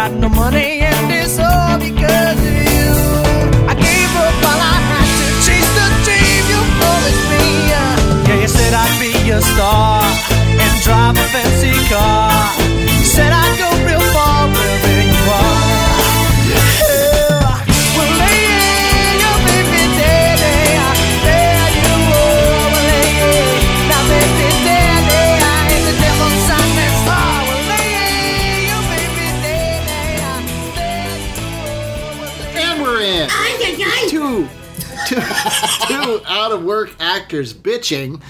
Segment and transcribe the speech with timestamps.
[0.00, 2.90] got no money and it's all because of you.
[3.72, 7.44] I gave up while I had to chase the dream you promised me.
[7.72, 9.89] Yeah, you said I'd be a star
[37.30, 38.20] actors bitching.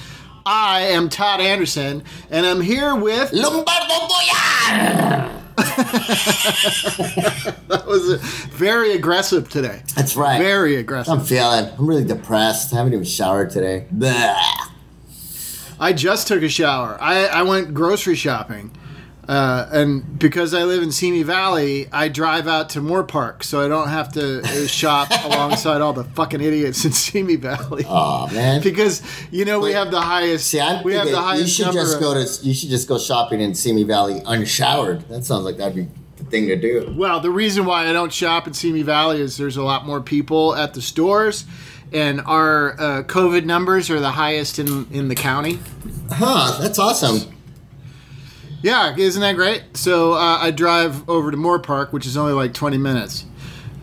[0.44, 3.32] I am Todd Anderson, and I'm here with.
[3.32, 5.36] Lombardo Boyar!
[7.70, 9.82] That was very aggressive today.
[9.96, 10.36] That's right.
[10.36, 11.14] Very aggressive.
[11.14, 11.70] I'm feeling.
[11.78, 12.74] I'm really depressed.
[12.74, 13.86] I haven't even showered today.
[13.94, 14.36] Bleh.
[15.78, 16.98] I just took a shower.
[17.00, 18.70] I, I went grocery shopping.
[19.30, 23.68] Uh, and because I live in Simi Valley, I drive out to Moorpark, so I
[23.68, 27.84] don't have to uh, shop alongside all the fucking idiots in Simi Valley.
[27.86, 28.60] Oh man.
[28.64, 30.48] because you know we have the highest.
[30.48, 32.88] See, I'm we have the highest you should just of- go to you should just
[32.88, 35.02] go shopping in Simi Valley unshowered.
[35.08, 35.86] That sounds like that'd be
[36.16, 36.92] the thing to do.
[36.98, 40.00] Well, the reason why I don't shop in Simi Valley is there's a lot more
[40.00, 41.44] people at the stores,
[41.92, 45.60] and our uh, COVID numbers are the highest in in the county.
[46.10, 46.58] Huh?
[46.60, 47.32] That's awesome.
[48.62, 49.76] Yeah, isn't that great?
[49.76, 53.24] So uh, I drive over to Moorpark, which is only like 20 minutes.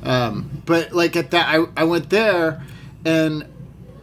[0.03, 2.63] Um, but like at that, I, I went there,
[3.05, 3.45] and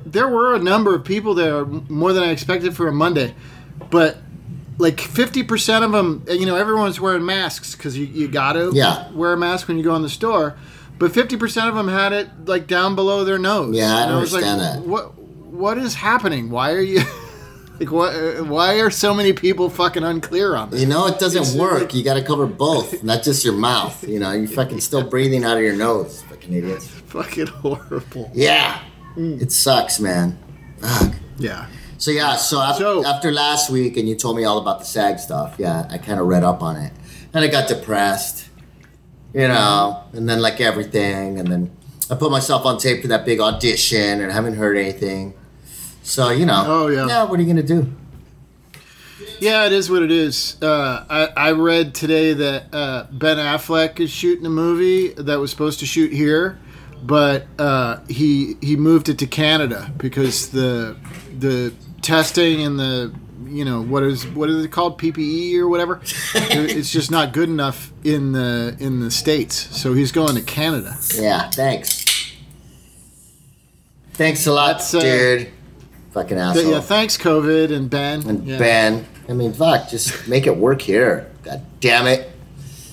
[0.04, 3.34] there were a number of people there, more than I expected for a Monday.
[3.90, 4.18] But
[4.78, 9.10] like 50% of them, you know, everyone's wearing masks because you, you got to Yeah.
[9.12, 10.56] wear a mask when you go in the store.
[10.98, 13.76] But 50% of them had it like down below their nose.
[13.76, 14.88] Yeah, I And was like, understand that.
[14.88, 16.50] What What is happening?
[16.50, 17.02] Why are you.
[17.80, 18.14] Like what?
[18.14, 20.80] uh, Why are so many people fucking unclear on this?
[20.80, 21.80] You know it doesn't It's work.
[21.80, 24.06] like- You got to cover both, not just your mouth.
[24.06, 26.86] You know, you're fucking still breathing out of your nose, fucking idiots.
[26.86, 28.30] fucking horrible.
[28.34, 28.78] Yeah,
[29.16, 29.40] Mm.
[29.42, 30.38] it sucks, man.
[30.78, 31.14] Fuck.
[31.38, 31.66] Yeah.
[31.98, 34.84] So yeah, so after, So- after last week, and you told me all about the
[34.84, 35.54] SAG stuff.
[35.58, 36.92] Yeah, I kind of read up on it,
[37.32, 38.48] and I got depressed.
[39.32, 41.70] You know, and then like everything, and then
[42.08, 45.34] I put myself on tape for that big audition, and I haven't heard anything.
[46.04, 47.06] So you know, Oh, yeah.
[47.08, 47.22] yeah.
[47.24, 47.92] What are you gonna do?
[49.40, 50.56] Yeah, it is what it is.
[50.62, 55.50] Uh, I, I read today that uh, Ben Affleck is shooting a movie that was
[55.50, 56.58] supposed to shoot here,
[57.02, 60.96] but uh, he he moved it to Canada because the
[61.38, 61.72] the
[62.02, 63.12] testing and the
[63.46, 66.00] you know what is what is it called PPE or whatever
[66.34, 70.96] it's just not good enough in the in the states so he's going to Canada
[71.14, 72.04] Yeah, thanks.
[74.14, 75.50] Thanks a lot, uh, dude.
[76.14, 76.70] Fucking asshole.
[76.70, 78.58] yeah thanks COVID and Ben and Yeah.
[78.58, 79.06] Ben.
[79.28, 81.30] I mean, fuck, just make it work here.
[81.42, 82.30] God damn it.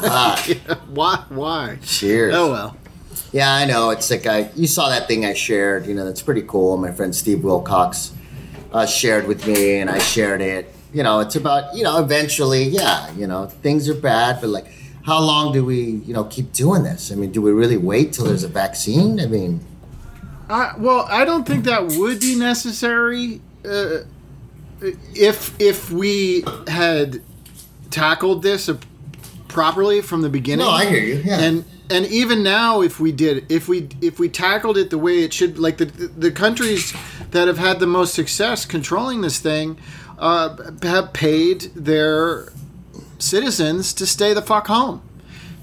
[0.00, 0.40] Fuck.
[0.88, 2.34] why why Cheers.
[2.34, 2.76] oh well
[3.32, 3.90] Yeah, I know.
[3.90, 5.86] It's like I you saw that thing I shared.
[5.86, 6.76] You know, that's pretty cool.
[6.76, 8.12] My friend Steve Wilcox
[8.72, 10.72] uh, shared with me, and I shared it.
[10.92, 13.10] You know, it's about you know eventually, yeah.
[13.14, 14.66] You know, things are bad, but like,
[15.04, 17.10] how long do we you know keep doing this?
[17.12, 19.20] I mean, do we really wait till there's a vaccine?
[19.20, 19.60] I mean,
[20.48, 24.00] I, well, I don't think that would be necessary uh,
[25.14, 27.22] if if we had
[27.90, 28.70] tackled this
[29.48, 30.66] properly from the beginning.
[30.66, 31.22] no, I hear you.
[31.24, 34.98] Yeah, And and even now, if we did, if we if we tackled it the
[34.98, 36.94] way it should, like the the countries
[37.30, 39.78] that have had the most success controlling this thing,
[40.18, 42.48] uh, have paid their
[43.18, 45.02] citizens to stay the fuck home.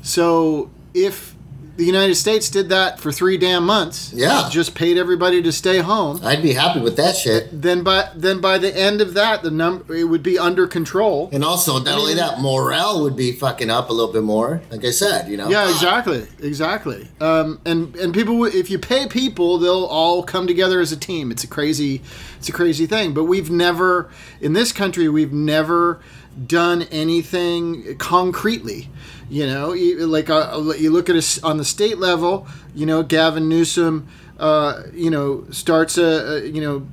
[0.02, 1.31] So if
[1.78, 4.50] the United States did that for three damn months, Yeah.
[4.52, 7.50] just paid everybody to stay home, I'd be happy with that shit.
[7.62, 11.30] then by then by the end of that, the number it would be under control.
[11.32, 14.62] And also, not only that, morale would be fucking up a little bit more.
[14.70, 15.50] Like I said, you know.
[15.50, 17.08] Yeah, exactly, exactly.
[17.20, 21.32] Um, and and people, if you pay people, they'll all come together as a team.
[21.32, 22.02] It's a crazy,
[22.38, 23.14] it's a crazy thing.
[23.14, 24.09] But we've never,
[24.40, 26.00] in this country, we've never
[26.47, 28.89] done anything concretely.
[29.29, 29.69] You know,
[30.05, 32.47] like uh, you look at us on the state level.
[32.75, 34.07] You know, Gavin Newsom.
[34.39, 36.03] Uh, you know, starts a,
[36.43, 36.87] a you know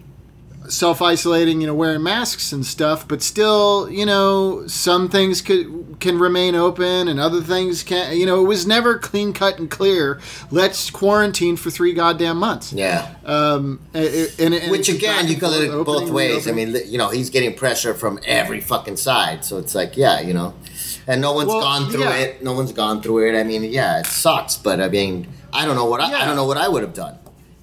[0.69, 5.97] self isolating, you know, wearing masks and stuff, but still, you know, some things could
[6.01, 8.17] can remain open and other things can't.
[8.17, 10.21] You know, it was never clean cut and clear.
[10.51, 12.73] Let's quarantine for three goddamn months.
[12.73, 13.15] Yeah.
[13.25, 16.47] Um, and, and, and Which again, you can look at it both ways.
[16.47, 19.45] I mean, you know, he's getting pressure from every fucking side.
[19.45, 20.55] So it's like, yeah, you know,
[21.07, 22.17] and no one's Well, gone through yeah.
[22.17, 22.43] it.
[22.43, 23.39] No one's gone through it.
[23.39, 26.37] I mean, yeah, it sucks, but I mean, I don't know what I, I don't
[26.37, 27.19] know what I would have done.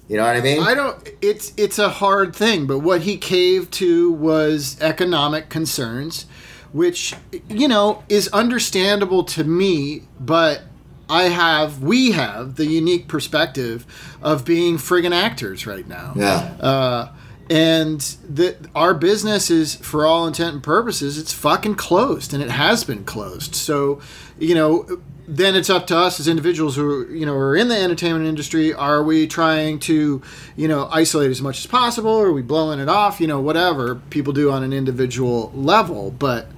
[0.08, 0.62] You know what I mean?
[0.62, 1.08] I don't.
[1.20, 6.26] It's it's a hard thing, but what he caved to was economic concerns,
[6.72, 7.14] which
[7.48, 10.62] you know is understandable to me, but
[11.08, 13.84] I have we have the unique perspective
[14.22, 16.12] of being friggin' actors right now.
[16.14, 16.56] Yeah.
[16.60, 17.12] Uh,
[17.48, 22.50] and that our business is, for all intent and purposes, it's fucking closed, and it
[22.50, 23.54] has been closed.
[23.54, 24.00] So,
[24.38, 27.76] you know, then it's up to us as individuals who you know are in the
[27.76, 28.72] entertainment industry.
[28.72, 30.22] Are we trying to,
[30.56, 32.10] you know, isolate as much as possible?
[32.10, 33.20] Or are we blowing it off?
[33.20, 36.10] You know, whatever people do on an individual level.
[36.10, 36.48] But,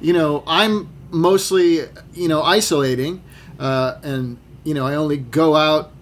[0.00, 1.80] you know, I'm mostly,
[2.14, 3.22] you know, isolating,
[3.58, 5.92] uh, and you know, I only go out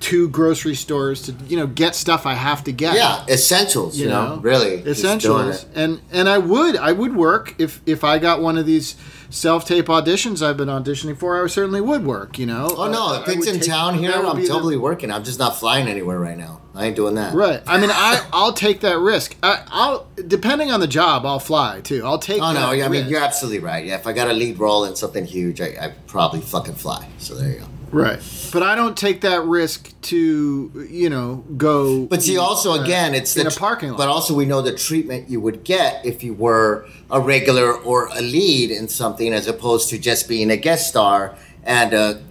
[0.00, 3.98] to grocery stores to you know get stuff I have to get Yeah, essentials.
[3.98, 8.40] You, know, really essentials and and i would i would work if if i got
[8.40, 8.96] one of these
[9.28, 13.14] self-tape auditions i've been auditioning for i certainly would work you know Oh no!
[13.14, 15.10] Uh, If it's in take- town here, I'm be the- totally working.
[15.12, 16.60] I'm just not flying anywhere right now.
[16.74, 17.34] I ain't doing that.
[17.34, 21.38] right i mean i i'll take that risk I, i'll depending on the job i'll
[21.40, 22.74] fly too i'll take Oh no!
[22.74, 23.84] that I mean, you're absolutely right.
[23.84, 27.06] Yeah, if I got a lead role in something huge, I, I probably fucking fly.
[27.18, 27.66] So there you go.
[27.92, 28.20] Right
[28.52, 33.14] but i don't take that risk to you know go But see, also uh, again,
[33.14, 36.04] it's in the a parking lot But also, we know the treatment you would get
[36.04, 40.50] if you were a regular or a lead in something, as opposed to just being
[40.50, 41.34] a guest star
[41.64, 42.22] and a,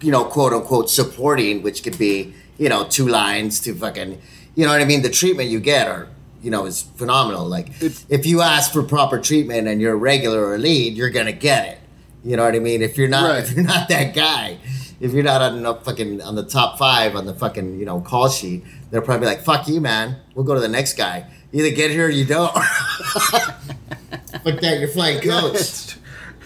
[0.00, 4.20] you know, quote unquote supporting, which could be you know two lines to fucking,
[4.56, 5.02] you know what I mean.
[5.02, 6.08] The treatment you get are
[6.42, 7.46] you know is phenomenal.
[7.46, 10.96] Like It's- if you ask for proper treatment and you're a regular or a lead,
[10.96, 11.78] you're gonna get it.
[12.24, 12.82] You know what I mean?
[12.82, 13.42] If you're not, Right.
[13.44, 14.58] if you're not that guy,
[15.02, 18.00] if you're not on the fucking on the top five on the fucking you know
[18.00, 20.16] call sheet, they're probably like, "Fuck you, man.
[20.34, 21.26] We'll go to the next guy.
[21.50, 24.76] You either get here or you don't." Fuck that.
[24.78, 25.54] You're flying coach.
[25.54, 25.98] it's,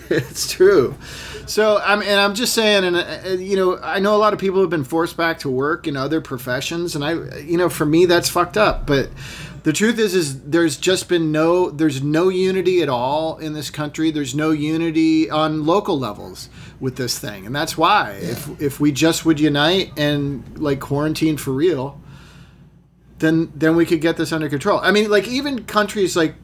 [0.08, 0.94] it's true.
[1.44, 4.38] So I'm and I'm just saying, and uh, you know, I know a lot of
[4.38, 7.84] people have been forced back to work in other professions, and I, you know, for
[7.84, 8.86] me that's fucked up.
[8.86, 9.10] But
[9.66, 13.68] the truth is, is there's just been no, there's no unity at all in this
[13.68, 14.12] country.
[14.12, 16.48] There's no unity on local levels
[16.78, 21.36] with this thing, and that's why if if we just would unite and like quarantine
[21.36, 22.00] for real,
[23.18, 24.78] then then we could get this under control.
[24.78, 26.36] I mean, like even countries like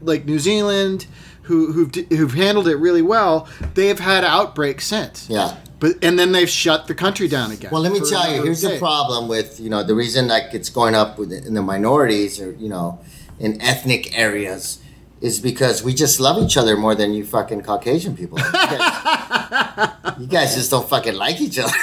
[0.00, 1.06] like New Zealand,
[1.42, 5.28] who who've who've handled it really well, they have had outbreaks since.
[5.28, 5.56] Yeah.
[5.80, 7.70] But and then they've shut the country down again.
[7.72, 8.44] Well, let me tell you.
[8.44, 11.62] Here's the problem with you know the reason like it's going up with in the
[11.62, 13.00] minorities or you know
[13.40, 14.78] in ethnic areas
[15.20, 18.38] is because we just love each other more than you fucking Caucasian people.
[18.38, 21.72] You guys, you guys just don't fucking like each other.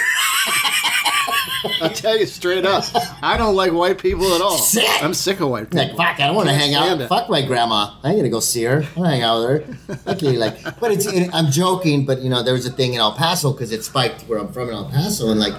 [1.81, 2.83] I'll tell you straight up,
[3.21, 4.57] I don't like white people at all.
[4.57, 4.87] Sick.
[5.03, 5.79] I'm sick of white people.
[5.87, 7.01] Like fuck, I don't want to hang out.
[7.01, 7.07] it.
[7.07, 7.95] Fuck my grandma.
[8.03, 8.83] I ain't gonna go see her.
[8.97, 10.11] I hang out with her.
[10.13, 11.05] Okay, like, but it's.
[11.05, 13.83] It, I'm joking, but you know, there was a thing in El Paso because it
[13.83, 15.53] spiked where I'm from in El Paso, and like,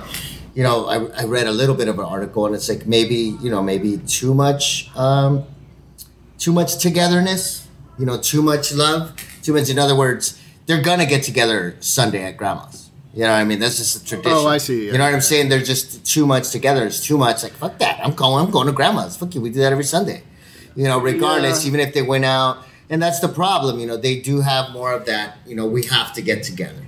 [0.55, 3.37] you know, I, I read a little bit of an article, and it's like maybe
[3.43, 5.45] you know maybe too much, um,
[6.39, 7.67] too much togetherness.
[7.99, 9.13] You know, too much love.
[9.43, 9.69] Too much.
[9.69, 12.80] In other words, they're gonna get together Sunday at grandma's.
[13.13, 13.59] You know what I mean?
[13.59, 14.33] That's just a tradition.
[14.33, 14.93] Oh, I see, yeah.
[14.93, 15.49] You know what I'm saying?
[15.49, 16.87] They're just too much together.
[16.87, 17.43] It's too much.
[17.43, 17.99] Like fuck that.
[18.05, 18.45] I'm going.
[18.45, 19.17] I'm going to grandma's.
[19.17, 19.41] Fuck you.
[19.41, 20.23] We do that every Sunday.
[20.77, 21.69] You know, regardless, Yeah.
[21.69, 22.59] even if they went out,
[22.89, 23.81] and that's the problem.
[23.81, 25.39] You know, they do have more of that.
[25.45, 26.83] You know, we have to get together.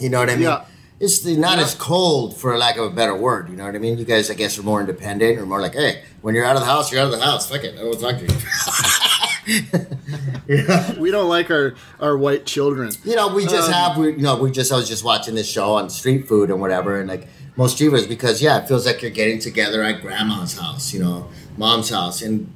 [0.00, 0.44] You know what I mean?
[0.44, 0.64] Yeah.
[1.00, 1.64] It's the- not Yeah.
[1.64, 3.50] as cold, for lack of a better word.
[3.50, 3.98] You know what I mean?
[3.98, 6.60] You guys, I guess, are more independent, or more like, hey, when you're out of
[6.60, 7.50] the house, you're out of the house.
[7.50, 7.74] Fuck it.
[7.78, 8.28] I don't talk to you.
[10.98, 12.92] We don't like our our white children.
[13.04, 15.34] You know, we just Um, have, we, you know, we just, I was just watching
[15.34, 18.86] this show on street food and whatever, and like most street because yeah, it feels
[18.86, 22.52] like you're getting together at grandma's house, you know, mom's house, and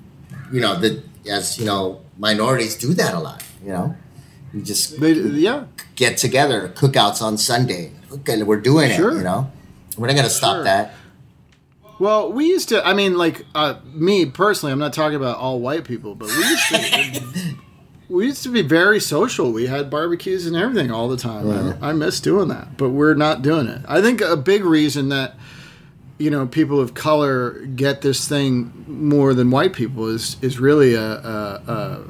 [0.52, 3.94] you know, the as you know, minorities do that a lot, you know,
[4.52, 5.64] you just They, yeah,
[5.96, 7.92] get together, cookouts on Sunday.
[8.12, 9.12] Okay, we're doing Sure.
[9.12, 9.50] it, you know,
[9.96, 10.64] we're not gonna stop Sure.
[10.64, 10.94] that.
[12.00, 12.84] Well, we used to.
[12.84, 16.34] I mean, like uh, me personally, I'm not talking about all white people, but we
[16.34, 17.54] used to.
[18.08, 19.52] we used to be very social.
[19.52, 21.78] We had barbecues and everything all the time.
[21.82, 23.82] I, I miss doing that, but we're not doing it.
[23.86, 25.36] I think a big reason that
[26.16, 30.94] you know people of color get this thing more than white people is is really
[30.94, 32.04] a, a, a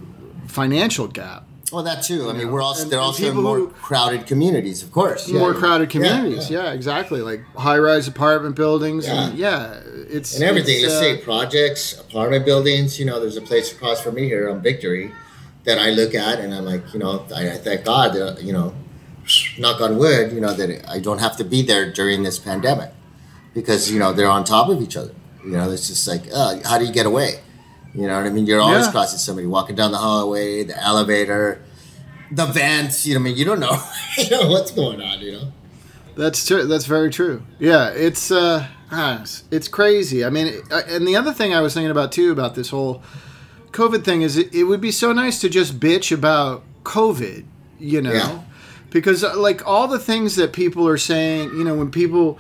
[0.47, 1.49] financial gap.
[1.73, 2.29] Well, that too.
[2.29, 5.29] I mean, we're also and- they're also in more who- crowded communities, of course.
[5.29, 5.59] Yeah, more yeah.
[5.59, 6.51] crowded communities.
[6.51, 6.65] yeah.
[6.65, 7.21] Yeah, exactly.
[7.21, 9.07] Like high-rise apartment buildings.
[9.07, 10.83] And yeah, it's and everything.
[10.83, 12.99] Let's uh, say projects, apartment buildings.
[12.99, 15.13] You know, there's a place across from me here on Victory
[15.65, 18.53] that I look at, and I'm like, you know, I, I thank God that you
[18.53, 18.75] know,
[19.59, 22.91] knock on wood, you know, that I don't have to be there during this pandemic
[23.55, 25.15] because you know they're on top of each other.
[25.45, 27.41] You know, it's just like, uh, how do you get away?
[27.95, 28.47] You know what I mean?
[28.47, 28.93] You're always Yeah.
[28.93, 31.61] crossing somebody, walking down the hallway, the elevator,
[32.31, 33.05] the vents.
[33.07, 33.83] You know, I mean, you don't know,
[34.19, 35.21] you know what's going on.
[35.21, 35.53] You know.
[36.17, 36.65] That's true.
[36.67, 37.43] That's very true.
[37.59, 40.25] Yeah, it's uh, ah, it's- it's crazy.
[40.25, 43.03] I mean, uh, and the other thing I was thinking about too about this whole
[43.73, 47.45] COVID thing is it, it would be so nice to just bitch about COVID,
[47.79, 48.41] you know, Yeah.
[48.91, 52.39] because uh, like all the things that people are saying, you know, when people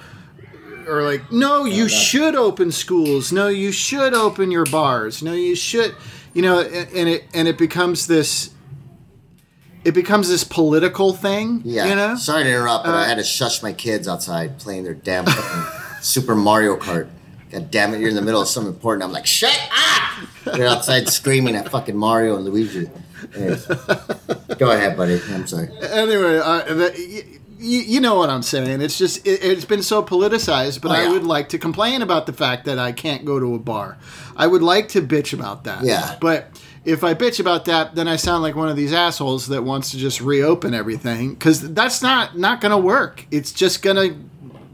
[0.90, 5.54] are like, no, you should open schools, no, you should open your bars, no, you
[5.54, 5.94] should,
[6.34, 8.50] you know, and, and it and it becomes this.
[9.82, 11.86] It becomes this political thing, Yeah.
[11.86, 12.14] you know.
[12.16, 15.24] Sorry to interrupt, but I Uh, had to shush my kids outside playing their damn
[15.24, 17.08] fucking Super Mario Kart.
[17.50, 19.04] God damn it, you're in the middle of something important.
[19.04, 20.54] I'm like, shut up!
[20.56, 22.90] They're outside screaming at fucking Mario and Luigi.
[23.34, 23.64] Anyways.
[24.58, 25.18] Go ahead, buddy.
[25.30, 25.68] I'm sorry.
[25.82, 28.80] anyway, uh, that, y- y- you know what I'm saying.
[28.80, 32.26] It's just it, it's been so politicized, but Oh, I would like to complain about
[32.26, 33.98] the fact that I can't go to a bar.
[34.36, 35.84] I would like to bitch about that.
[35.84, 36.16] Yeah.
[36.20, 36.48] But
[36.84, 39.90] if I bitch about that, then I sound like one of these assholes that wants
[39.90, 43.26] to just reopen everything because that's not not going to work.
[43.30, 44.16] It's just going to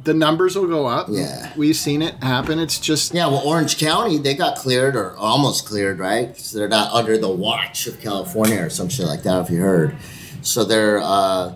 [0.05, 1.09] the numbers will go up.
[1.11, 1.53] Yeah.
[1.57, 2.61] We've seen it happen.
[2.61, 6.37] It's just Yeah, well, Orange County, they got cleared or almost cleared, right?
[6.39, 9.59] So they're not under the watch of California or some shit like that, if you
[9.61, 9.97] heard.
[10.43, 11.55] So they're, uh,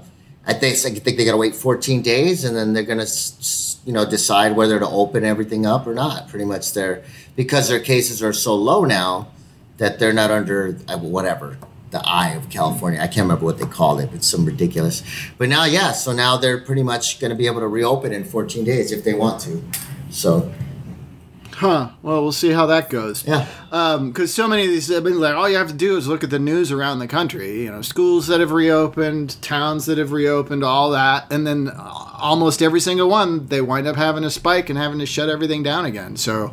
[0.50, 3.78] I think, I think they got to wait 14 days and then they're going to,
[3.86, 6.28] you know, decide whether to open everything up or not.
[6.28, 7.04] Pretty much they're,
[7.36, 9.28] because their cases are so low now
[9.76, 11.56] that they're not under uh, whatever,
[11.92, 12.98] the eye of California.
[12.98, 14.10] I can't remember what they called it.
[14.12, 15.04] It's some ridiculous.
[15.38, 18.24] But now, yeah, so now they're pretty much going to be able to reopen in
[18.24, 19.62] 14 days if they want to.
[20.10, 20.52] So,
[21.60, 21.90] huh.
[22.02, 23.24] Well, we'll see how that goes.
[23.26, 23.46] yeah.
[23.70, 26.08] Um, because so many of these have been like all you have to do is
[26.08, 29.96] look at the news around the country you know schools that have reopened towns that
[29.98, 34.24] have reopened all that and then uh, almost every single one they wind up having
[34.24, 36.52] a spike and having to shut everything down again so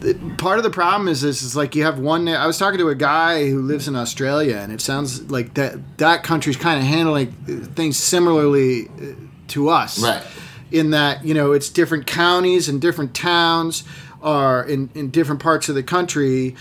[0.00, 2.78] the- part of the problem is this is like you have one i was talking
[2.78, 6.78] to a guy who lives in australia and it sounds like that that country's kind
[6.80, 9.12] of handling uh, things similarly uh,
[9.48, 10.22] to us Right.
[10.70, 13.84] in that you know it's different counties and different towns
[14.22, 16.54] are in, in different parts of the country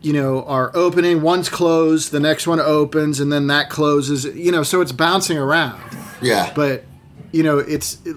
[0.00, 4.52] you know are opening one's closed the next one opens and then that closes you
[4.52, 5.80] know so it's bouncing around
[6.20, 6.52] Yeah.
[6.54, 6.84] but
[7.32, 8.16] you know it's it,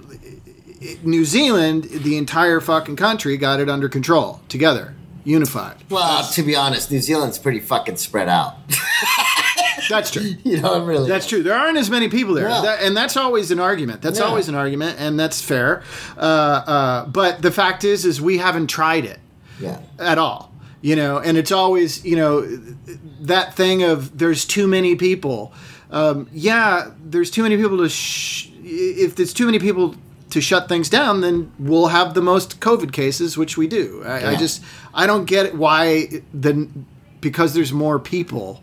[0.81, 6.41] it, new zealand the entire fucking country got it under control together unified Well, to
[6.43, 8.55] be honest, New Zealand's pretty fucking spread out.
[9.95, 11.07] that's true you know, really.
[11.07, 11.43] That's true.
[11.43, 12.61] There aren't as many people there, Yeah.
[12.61, 14.01] That- and that's always an argument.
[14.01, 14.25] That's Yeah.
[14.25, 15.83] always an argument, and that's fair.
[16.17, 19.19] Uh, uh, but the fact is, is we haven't tried it
[19.59, 19.79] yeah.
[19.99, 20.51] at all.
[20.81, 22.41] You know, and it's always you know
[23.21, 25.51] that thing of there's too many people.
[25.89, 27.89] Um, yeah, there's too many people to.
[27.89, 29.95] Sh- if there's too many people
[30.29, 34.03] to shut things down, then we'll have the most COVID cases, which we do.
[34.05, 34.61] I, I just
[34.93, 36.67] I don't get why the
[37.21, 38.61] because there's more people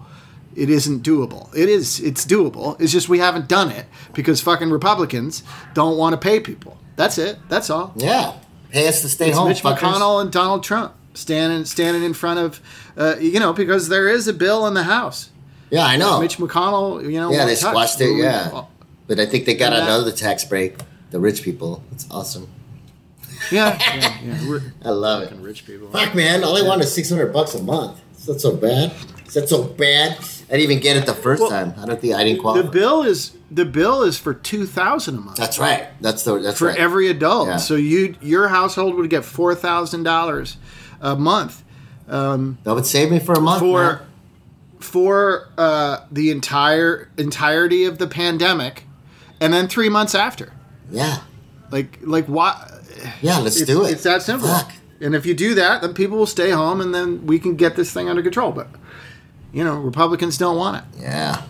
[0.57, 1.55] it isn't doable.
[1.55, 2.01] It is.
[2.01, 2.81] It's doable.
[2.81, 5.43] It's just we haven't done it because fucking Republicans
[5.75, 6.79] don't want to pay people.
[6.97, 7.39] That's it.
[7.49, 7.93] That's all.
[7.97, 8.35] Yeah.
[8.71, 9.49] Pay us to stay It's home.
[9.49, 9.79] Mitch fuckers.
[9.79, 12.61] McConnell and Donald Trump standing standing in front of,
[12.97, 15.31] uh, you know, because there is a bill in the House.
[15.71, 16.21] Yeah, I know.
[16.21, 18.17] Mitch McConnell, you know, yeah, they squashed it.
[18.17, 18.65] Yeah.
[19.07, 20.79] But I think they got another tax break.
[21.11, 21.83] The rich people.
[21.93, 22.49] It's awesome.
[23.53, 24.59] Yeah, yeah, yeah.
[24.85, 25.33] I love it.
[25.39, 25.91] Rich people.
[25.91, 26.43] Fuck, man.
[26.43, 28.01] All I want is 600 bucks a month.
[28.17, 28.93] Is that so bad?
[29.27, 30.13] Is that so bad?
[30.13, 31.75] I didn't even get it the first Well, time.
[31.79, 32.67] I don't think I didn't qualify.
[32.67, 35.37] The bill is the bill is for two thousand a month.
[35.37, 35.89] That's right.
[36.01, 36.77] That's the that's for right.
[36.79, 37.49] every adult.
[37.49, 37.57] Yeah.
[37.57, 40.59] So you your household would get four thousand dollars
[41.01, 41.65] a month
[42.65, 43.61] that would save me for a month.
[43.61, 44.01] for man.
[44.81, 48.85] for uh, the entire entirety of the pandemic,
[49.41, 50.53] and then three months after.
[50.91, 51.21] Yeah.
[51.71, 52.71] Like like why?
[53.21, 53.93] Yeah, let's do it.
[53.93, 54.49] it's that simple.
[54.49, 54.73] Fuck.
[55.01, 57.77] And if you do that, then people will stay home, and then we can get
[57.77, 58.53] this thing under control.
[58.53, 58.69] But
[59.55, 61.01] you know, Republicans don't want it.
[61.03, 61.43] Yeah.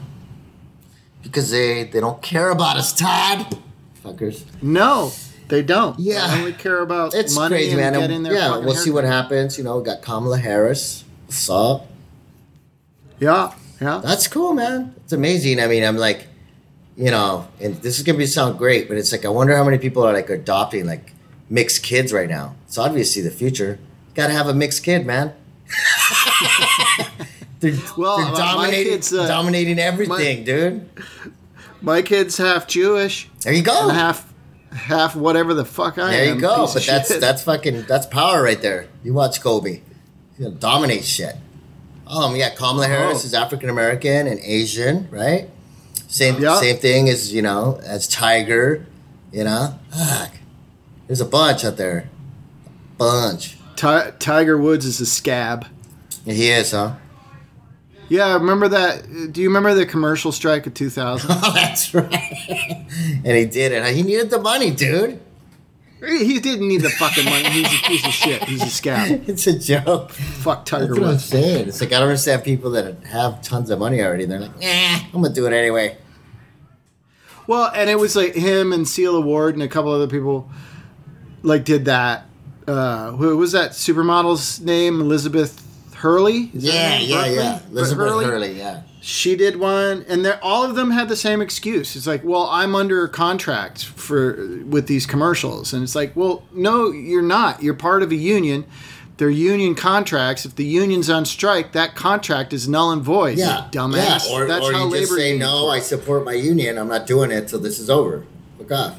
[1.22, 3.58] Because they they don't care about us, Todd.
[4.04, 4.44] Fuckers.
[4.62, 5.10] No,
[5.48, 5.98] they don't.
[5.98, 6.28] Yeah.
[6.28, 7.94] they only care about It's money crazy, man.
[7.94, 9.56] getting their yeah, we'll see what happens.
[9.56, 11.04] You know, we got Kamala Harris.
[11.26, 11.86] What's up?
[13.18, 14.02] Yeah, yeah.
[14.04, 14.94] That's cool, man.
[15.04, 15.58] It's amazing.
[15.58, 16.26] I mean, I'm like,
[16.98, 19.64] you know, and this is gonna be sound great, but it's like I wonder how
[19.64, 21.12] many people are like adopting like
[21.48, 22.54] mixed kids right now.
[22.66, 23.78] It's obviously the future.
[24.14, 25.32] Got to have a mixed kid, man.
[27.60, 30.88] they're, Well, they're my- my dominating, kids, uh, dominating everything, dude.
[31.80, 33.88] My kid's half Jewish There you go.
[33.88, 34.32] half
[34.72, 36.26] half whatever the fuck I There am.
[36.26, 36.66] There you go.
[36.72, 37.20] But that's shit.
[37.20, 38.86] that's fucking that's power right there.
[39.04, 39.80] You watch Kobe.
[40.38, 41.36] He'll dominate shit.
[42.06, 43.26] Um, yeah, Kamala Harris Oh.
[43.26, 45.48] is African American and Asian, right?
[46.08, 46.58] Same Yeah.
[46.60, 48.86] same thing as you know as Tiger.
[49.32, 50.30] You know, fuck.
[51.06, 52.08] There's a bunch out there.
[52.98, 53.56] Bunch.
[53.76, 55.66] Ti- Tiger Woods is a scab.
[56.24, 56.92] He is, huh?
[58.08, 59.32] Yeah, remember that?
[59.32, 61.30] Do you remember the commercial strike of 2000?
[61.32, 62.12] Oh, that's right.
[63.24, 63.94] and he did it.
[63.94, 65.20] He needed the money, dude.
[66.04, 67.48] He he didn't need the fucking money.
[67.48, 68.44] He's a piece of shit.
[68.44, 69.22] He's a scab.
[69.28, 70.10] It's a joke.
[70.12, 71.24] Fuck Tiger That's what I'm Woods.
[71.24, 71.68] saying.
[71.68, 74.26] It's like I don't understand people that have tons of money already.
[74.26, 75.96] They're like, nah, I'm gonna do it anyway.
[77.46, 80.50] Well, and it was like him and Seal Award and a couple other people
[81.42, 82.26] like did that.
[82.66, 85.00] Uh, who was that supermodel's name?
[85.00, 85.62] Elizabeth
[85.94, 86.50] Hurley.
[86.54, 87.34] Is Yeah, yeah, Berkeley?
[87.36, 87.60] yeah.
[87.70, 88.24] Elizabeth Hurley?
[88.24, 88.82] Hurley, yeah.
[89.00, 91.94] She did one, and they're all of them had the same excuse.
[91.94, 94.32] It's like, well, I'm under contract for
[94.66, 97.62] with these commercials, and it's like, well, no, you're not.
[97.62, 98.64] You're part of a union.
[99.16, 100.44] They're union contracts.
[100.44, 103.38] If the union's on strike, that contract is null and void.
[103.38, 104.28] Yeah, dumbass.
[104.28, 104.36] Yeah.
[104.36, 105.68] Or, That's or how you labor just say, no.
[105.68, 106.78] I support my union.
[106.78, 108.24] I'm not doing it till this is over.
[108.58, 108.98] Look off.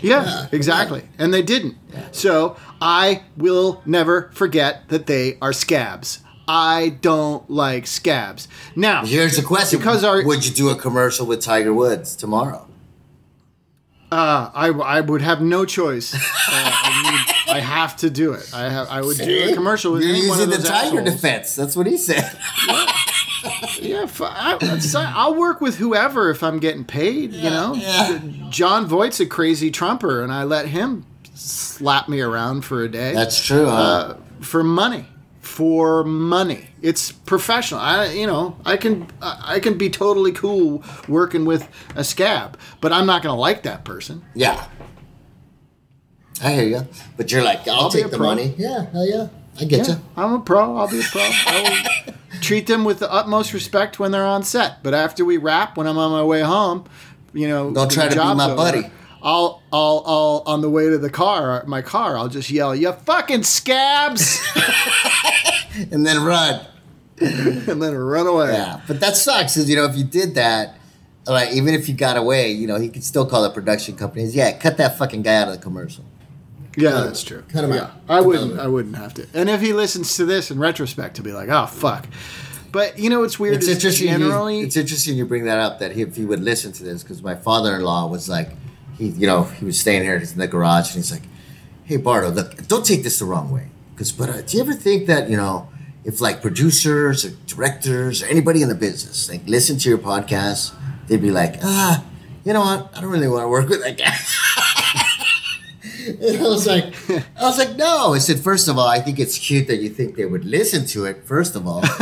[0.00, 1.04] Yeah, Yeah, exactly.
[1.18, 1.76] And they didn't.
[2.10, 6.21] So I will never forget that they are scabs.
[6.48, 8.48] I don't like scabs.
[8.76, 12.66] Now, Here's the question: Because our- Would you do a commercial with Tiger Woods tomorrow?
[14.10, 16.12] uh, I, I would have no choice.
[16.14, 16.18] Uh,
[16.54, 17.12] I,
[17.46, 18.50] need, I have to do it.
[18.52, 18.88] I have.
[18.90, 21.14] I would do a commercial with You're any one of using the Tiger assholes.
[21.14, 21.56] defense.
[21.56, 22.30] That's what he said.
[23.80, 27.32] Yeah, f- I, will work with whoever if I'm getting paid.
[27.32, 28.20] you know, yeah.
[28.50, 33.12] Jon Voight's a crazy trumper, and I let him slap me around for a day.
[33.12, 33.64] That's true.
[33.66, 33.72] Huh?
[33.72, 35.06] uh, for money
[35.52, 41.44] for money it's professional i you know i can i can be totally cool working
[41.44, 44.66] with a scab but i'm not gonna like that person yeah.
[46.42, 48.26] I hear you, but you're like, I'll, I'll take the pro.
[48.26, 48.52] money.
[48.58, 49.28] Yeah, hell yeah,
[49.60, 50.00] I get yeah you.
[50.16, 51.22] i'm a pro i'll be a pro
[52.40, 55.86] treat them with the utmost respect when they're on set but after we wrap when
[55.86, 56.84] i'm on my way home
[57.32, 58.90] you know Don't try to be my over, buddy.
[59.22, 62.92] I'll, I'll, I'll, on the way to the car, my car, I'll just yell, "You
[62.92, 64.40] fucking scabs!"
[65.90, 66.66] And then run.
[67.18, 68.52] and then run away.
[68.52, 69.56] Yeah, but that sucks.
[69.56, 70.76] Is you know if you did that,
[71.26, 74.34] like even if you got away, you know he could still call the production companies.
[74.36, 76.04] Yeah, cut that fucking guy out of the commercial.
[76.76, 77.44] Yeah, Cut that's him- true.
[77.50, 77.90] cut him yeah, out.
[78.08, 78.58] I wouldn't.
[78.60, 79.26] I wouldn't have to.
[79.32, 82.06] And if he listens to this in retrospect, he'll be like, "Oh fuck."
[82.70, 84.08] But you know what's weird It's is interesting.
[84.08, 84.58] generally.
[84.60, 85.78] you, it's interesting you bring that up.
[85.78, 88.50] That he, if he would listen to this, because my father-in-law was like,
[89.02, 91.26] he, you know, he was staying here in the garage, and he's like,
[91.84, 94.74] "Hey, Bardo, look, don't take this the wrong way, because but uh, do you ever
[94.74, 95.68] think that you know,
[96.04, 100.72] if like producers or directors or anybody in the business like listen to your podcast,
[101.08, 102.04] they'd be like, ah,
[102.44, 104.16] you know what, I don't really want to work with that guy."
[106.06, 108.14] And I was like, I was like, no.
[108.14, 110.86] I said, first of all, I think it's cute that you think they would listen
[110.86, 111.24] to it.
[111.24, 111.82] First of all,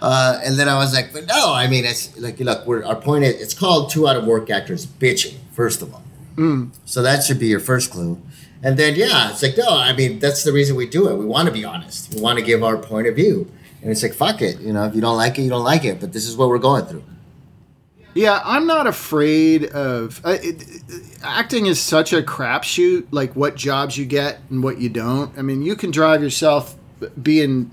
[0.00, 1.52] uh, and then I was like, but no.
[1.52, 4.50] I mean, it's like, look, we're, our point is, it's called two out of work
[4.50, 5.36] actors bitching.
[5.52, 6.02] First of all,
[6.84, 8.20] so that should be your first clue.
[8.62, 9.76] And then yeah, it's like, no.
[9.78, 11.16] I mean, that's the reason we do it.
[11.16, 12.14] We want to be honest.
[12.14, 13.50] We want to give our point of view.
[13.82, 14.60] And it's like, fuck it.
[14.60, 16.00] You know, if you don't like it, you don't like it.
[16.00, 17.04] But this is what we're going through.
[18.14, 20.64] Yeah, I'm not afraid of uh, it,
[21.22, 21.66] acting.
[21.66, 23.06] Is such a crapshoot.
[23.10, 25.36] Like what jobs you get and what you don't.
[25.38, 26.74] I mean, you can drive yourself
[27.22, 27.70] being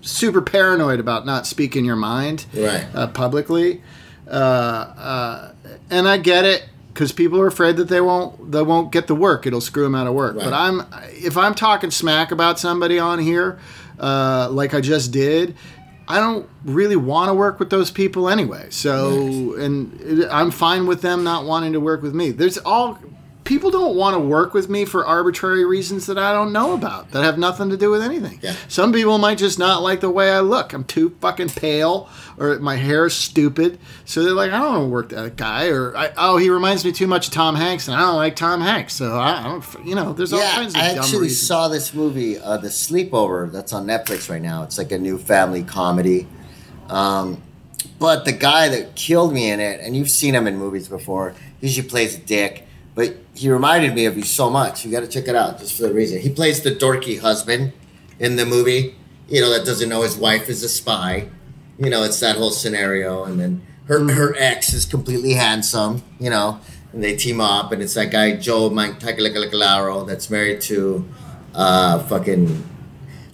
[0.00, 2.86] super paranoid about not speaking your mind Right.
[2.94, 3.82] uh, publicly,
[4.28, 5.52] uh, uh,
[5.90, 9.14] and I get it because people are afraid that they won't they won't get the
[9.14, 9.46] work.
[9.46, 10.36] It'll screw them out of work.
[10.36, 10.44] Right.
[10.44, 13.58] But I'm if I'm talking smack about somebody on here,
[13.98, 15.56] uh, like I just did.
[16.08, 18.66] I don't really want to work with those people anyway.
[18.70, 22.30] So, and I'm fine with them not wanting to work with me.
[22.30, 22.98] There's all
[23.50, 27.10] people don't want to work with me for arbitrary reasons that I don't know about
[27.10, 28.38] that have nothing to do with anything.
[28.40, 28.54] Yeah.
[28.68, 30.72] Some people might just not like the way I look.
[30.72, 32.08] I'm too fucking pale,
[32.38, 33.80] or my hair is stupid.
[34.04, 36.84] So they're like, I don't want to work that guy, or I, oh, he reminds
[36.84, 38.94] me too much of Tom Hanks, and I don't like Tom Hanks.
[38.94, 41.48] So I, I don't, you know, there's all yeah, kinds of I actually reasons.
[41.48, 44.62] saw this movie, uh, The Sleepover, that's on Netflix right now.
[44.62, 46.28] It's like a new family comedy.
[46.88, 47.42] Um,
[47.98, 51.34] but the guy that killed me in it, and you've seen him in movies before,
[51.60, 54.84] he usually plays a dick, but he reminded me of you so much.
[54.84, 56.20] You got to check it out just for the reason.
[56.20, 57.72] He plays the dorky husband
[58.18, 58.94] in the movie,
[59.28, 61.28] you know, that doesn't know his wife is a spy.
[61.78, 63.24] You know, it's that whole scenario.
[63.24, 66.60] And then her, her ex is completely handsome, you know,
[66.92, 71.08] and they team up, and it's that guy, Joe Manganiello, that's married to
[71.54, 72.68] uh, fucking.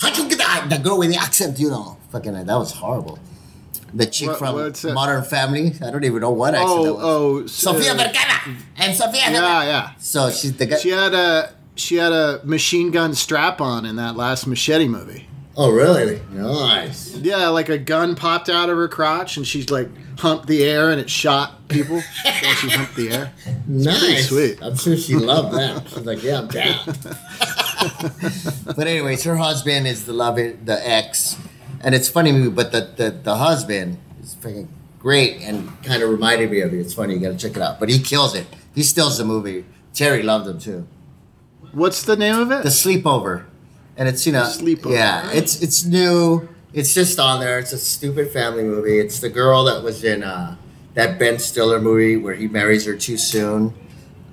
[0.01, 0.67] How can you get that?
[0.69, 1.97] The girl with the accent, you know.
[2.13, 3.19] Fucking, that was horrible.
[3.97, 4.95] The chick What- from that?
[4.95, 5.75] Modern Family.
[5.85, 7.03] I don't even know what that Oh, was.
[7.03, 9.21] oh, Sofia uh, Vergara and Sofia.
[9.23, 9.65] Yeah, Vergara.
[9.67, 9.91] yeah.
[9.99, 10.77] So she's the guy.
[10.79, 15.27] She had a she had a machine gun strap on in that last machete movie.
[15.59, 16.21] oh, really?
[16.33, 17.15] Nice.
[17.17, 20.91] Yeah, like a gun popped out of her crotch, and she's like humped the air,
[20.91, 23.33] and it shot people while she humped the air.
[23.67, 24.29] Nice.
[24.29, 24.59] sweet.
[24.63, 25.89] I'm sure she loved that.
[25.95, 26.79] She's like, yeah, I'm down.
[28.67, 31.37] but anyways, her husband is the love the ex,
[31.83, 36.11] and it's funny, movie, but the the, the husband is freaking great and kind of
[36.11, 36.81] reminded me of you.
[36.81, 37.79] It's funny, you got to check it out.
[37.79, 38.47] But he kills it.
[38.75, 39.65] He steals the movie.
[39.95, 40.87] Terry loved him too.
[41.73, 42.63] What's the name of it?
[42.63, 43.45] The Sleepover,
[43.97, 44.93] and it's you know Sleepover.
[44.93, 46.49] Yeah, it's it's new.
[46.73, 47.59] It's just on there.
[47.59, 48.99] It's a stupid family movie.
[48.99, 50.57] It's the girl that was in uh,
[50.95, 53.73] that Ben Stiller movie where he marries her too soon.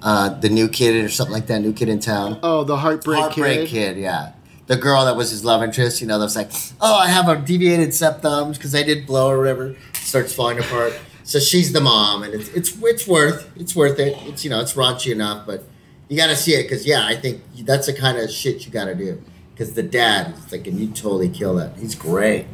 [0.01, 1.60] Uh, the new kid or something like that.
[1.62, 2.38] New kid in town.
[2.43, 3.23] oh, the Heartbreak, kid.
[3.23, 3.95] Heartbreak Kid.
[3.95, 3.97] kid.
[3.97, 4.34] yeah.
[4.67, 7.28] The girl that was his love interest, you know, that was like, oh, I have
[7.28, 9.76] a deviated septum because I did blow or whatever.
[9.93, 10.97] Starts falling apart.
[11.23, 14.17] So she's the mom, and it's it's it's worth it's worth it.
[14.23, 15.63] It's you know it's raunchy enough, but
[16.10, 18.71] you got to see it because yeah, I think that's the kind of shit you
[18.71, 19.21] got to do.
[19.54, 21.78] Because the dad, is like, and you totally kill that.
[21.78, 22.47] He's great.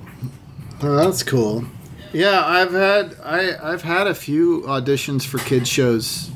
[0.82, 1.66] Oh, that's cool.
[2.14, 6.30] Yeah, I've had I I've had a few auditions for kids shows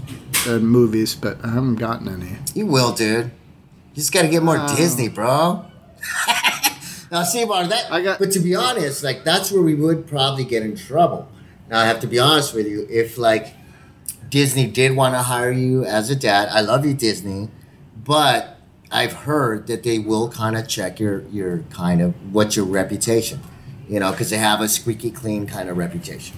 [0.48, 2.38] and movies, but I haven't gotten any.
[2.54, 3.32] You will, dude.
[3.94, 4.76] You just got to get more Wow.
[4.76, 5.66] Disney, bro.
[7.12, 7.92] now, see, Mark, that.
[7.92, 11.30] I got- but to be honest, like that's where we would probably get in trouble.
[11.70, 12.88] Now, I have to be honest with you.
[12.90, 13.54] If like
[14.30, 17.50] Disney did want to hire you as a dad, I love you, Disney,
[18.04, 18.58] but
[18.92, 23.42] I've heard that they will kind of check your your kind of what's your reputation,
[23.88, 26.38] you know, because they have a squeaky clean kind of reputation.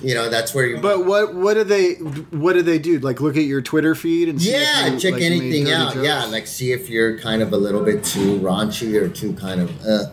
[0.00, 0.78] You know, that's where you.
[0.78, 2.98] But what what do they what do they do?
[3.00, 5.94] Like look at your Twitter feed and see if Yeah, you, check like, anything out.
[5.94, 6.06] jokes?
[6.06, 9.60] Yeah, like see if you're kind of a little bit too raunchy or too kind
[9.60, 10.04] of, uh,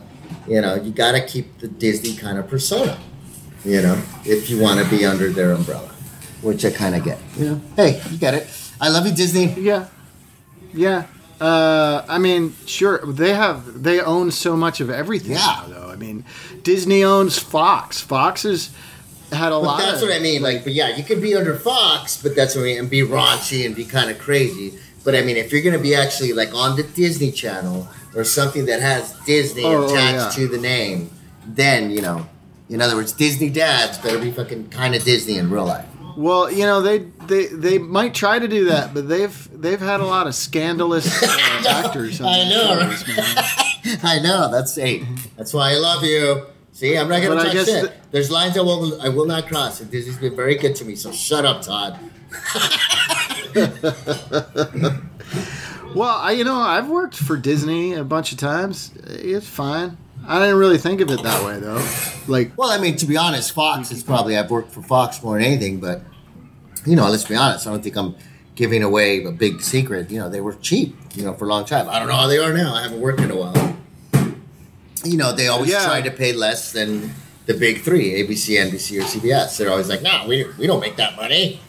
[0.48, 2.98] you know, you got to keep the Disney kind of persona,
[3.64, 5.92] you know, if you want to be under their umbrella,
[6.42, 7.20] which I kind of get.
[7.38, 8.48] You know, hey, you get it.
[8.82, 9.54] I love you, Disney.
[9.54, 9.88] Yeah,
[10.74, 11.06] yeah.
[11.40, 15.38] Uh, I mean, sure, they have they own so much of everything Yeah.
[15.38, 15.90] now, though.
[15.92, 16.24] I mean,
[16.64, 18.00] Disney owns Fox.
[18.02, 18.70] Fox has
[19.32, 19.80] had a But lot.
[19.80, 20.42] that's of, what I mean.
[20.42, 23.02] Like, but yeah, you could be under Fox, but that's what I mean, and be
[23.02, 24.78] raunchy and be kind of crazy.
[25.04, 28.66] But I mean, if you're gonna be actually like on the Disney Channel or something
[28.66, 30.44] that has Disney Oh, oh, attached yeah.
[30.46, 31.10] to the name,
[31.46, 32.28] then you know,
[32.70, 35.86] in other words, Disney dads better be fucking kind of Disney in real life.
[36.18, 40.00] Well, you know, they, they they might try to do that, but they've they've had
[40.00, 42.22] a lot of scandalous uh, actors.
[42.22, 44.00] I know, shows.
[44.04, 44.50] I know.
[44.50, 46.46] That's hey, that's why I love you.
[46.76, 47.94] See, I'm not gonna But I touch guess it.
[48.12, 50.98] There's lines I will I will not cross, and Disney's been very good to me.
[50.98, 51.98] So shut up, Todd.
[55.96, 58.92] Well, I, you know, I've worked for Disney a bunch of times.
[59.06, 59.96] It's fine.
[60.28, 61.82] I didn't really think of it that way, though.
[62.28, 65.38] Like, Well, I mean, to be honest, Fox is probably I've worked for Fox more
[65.38, 66.02] than anything, but
[66.86, 68.14] you know, let's be honest, I don't think I'm
[68.56, 70.12] giving away a big secret.
[70.12, 71.88] You know, they were cheap, you know, for a long time.
[71.88, 72.74] I don't know how they are now.
[72.76, 73.75] I haven't worked in a while.
[75.06, 75.86] You know, they always Yeah.
[75.86, 77.14] try to pay less than
[77.46, 79.58] the big three, ABC, NBC, or CBS.
[79.58, 81.62] They're always like, no, we, we don't make that money.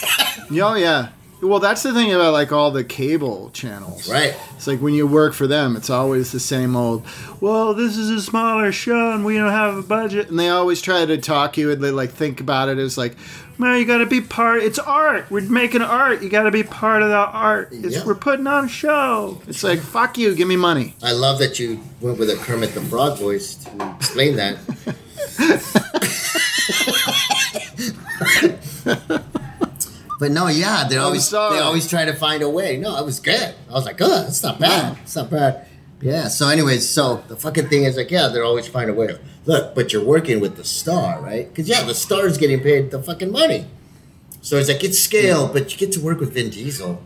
[0.50, 1.08] oh yeah.
[1.40, 4.10] Well, that's the thing about like all the cable channels.
[4.10, 4.34] Right.
[4.56, 7.06] It's like when you work for them, it's always the same old.
[7.40, 10.30] Well, this is a smaller show, and we don't have a budget.
[10.30, 13.16] And they always try to talk you, and they like think about it as like,
[13.58, 14.62] man, you got to be part.
[14.62, 15.30] It's art.
[15.30, 16.22] We're making art.
[16.22, 17.72] You got to be part of the art.
[18.06, 19.42] We're putting on a show.
[19.46, 20.34] It's like fuck you.
[20.34, 20.94] Give me money.
[21.02, 24.58] I love that you went with a Kermit the Frog voice to explain that.
[30.20, 32.76] but no, yeah, they always they always try to find a way.
[32.76, 33.54] No, it was good.
[33.68, 34.98] I was like, oh, It's not bad.
[35.02, 35.66] It's not bad.
[36.00, 36.28] Yeah.
[36.28, 39.18] So, anyways, so the fucking thing is like, yeah, they always find a way.
[39.48, 41.48] Look, but you're working with the star, right?
[41.48, 43.66] Because yeah, the star is getting paid the fucking money.
[44.42, 47.02] So it's like it's scale, but you get to work with Vin Diesel.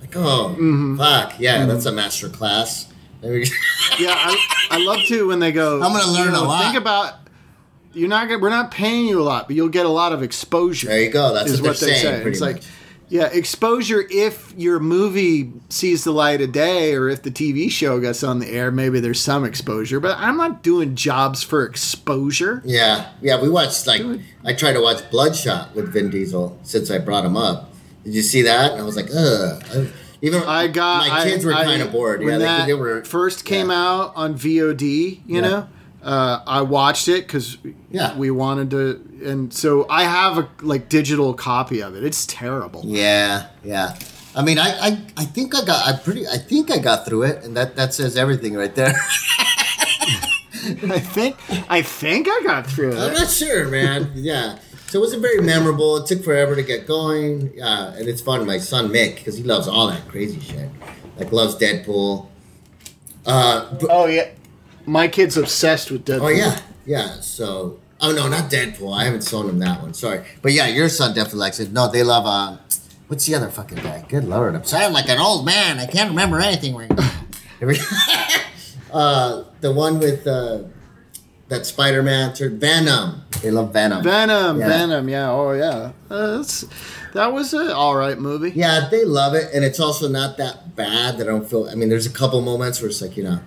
[0.00, 0.96] Like, oh, Mm-hmm.
[0.96, 2.86] fuck, yeah, that's a master class.
[3.20, 3.50] There we go.
[3.98, 4.36] Yeah, I,
[4.70, 5.82] I love to when they go.
[5.82, 7.14] I'm gonna learn you know, a lot." Think about.
[7.94, 8.28] You're not.
[8.28, 10.86] gonna- We're not paying you a lot, but you'll get a lot of exposure.
[10.88, 11.34] There you go.
[11.34, 12.22] That's what, what they're they saying.
[12.22, 12.30] say.
[12.30, 12.54] It's much.
[12.54, 12.62] like,
[13.08, 14.04] yeah, exposure.
[14.10, 18.38] If your movie sees the light of day, or if the TV show gets on
[18.40, 20.00] the air, maybe there's some exposure.
[20.00, 22.62] But I'm not doing jobs for exposure.
[22.64, 23.40] yeah, yeah.
[23.40, 24.02] We watched like
[24.44, 27.72] I tried to watch Bloodshot with Vin Diesel since I brought him up.
[28.04, 28.72] Did you see that?
[28.72, 29.88] And I was like, ugh.
[30.22, 31.08] Even I got.
[31.08, 32.20] my kids I, were kind of bored.
[32.20, 33.76] when Yeah, that they, they were first came yeah.
[33.82, 34.82] out on VOD.
[34.82, 35.40] You Yeah.
[35.42, 35.68] know,
[36.06, 37.58] uh, I watched it because
[37.90, 38.16] Yeah.
[38.16, 42.04] we wanted to, and so I have a like digital copy of it.
[42.04, 42.82] It's terrible.
[42.84, 43.98] Yeah, yeah.
[44.34, 47.22] I mean, I, I, I think I got, I pretty, I think I got through
[47.24, 48.94] it, and that, that says everything right there.
[50.88, 51.36] I think
[51.70, 52.98] I think I got through it.
[52.98, 54.10] I'm not sure, man.
[54.14, 54.58] Yeah.
[54.88, 55.96] So it wasn't very memorable.
[55.98, 57.52] It took forever to get going.
[57.54, 58.46] Yeah, and it's fun.
[58.46, 60.68] My son Mick, because he loves all that crazy shit.
[61.18, 62.26] Like loves Deadpool.
[63.24, 64.28] Uh, but- Oh yeah,
[64.86, 66.22] my kid's obsessed with Deadpool.
[66.22, 67.20] oh yeah, yeah.
[67.20, 68.96] So oh no, not Deadpool.
[68.96, 69.92] I haven't shown him that one.
[69.94, 71.72] Sorry, but yeah, your son definitely likes it.
[71.72, 72.24] No, they love.
[72.26, 72.56] Uh,
[73.08, 74.04] what's the other fucking guy?
[74.08, 75.78] Good lord, I'm sounding like an old man.
[75.78, 77.12] I can't remember anything right now.
[78.92, 80.60] Uh, the one with uh,
[81.48, 83.22] that Spider-Man turned Venom.
[83.42, 84.02] They love Venom.
[84.02, 84.68] Venom, Yeah.
[84.68, 85.92] Venom, yeah, oh yeah.
[86.08, 86.64] Uh, that's,
[87.12, 88.52] that was an all right movie.
[88.54, 91.18] Yeah, they love it, and it's also not that bad.
[91.18, 91.68] That I don't feel.
[91.68, 93.38] I mean, there's a couple moments where it's like you know,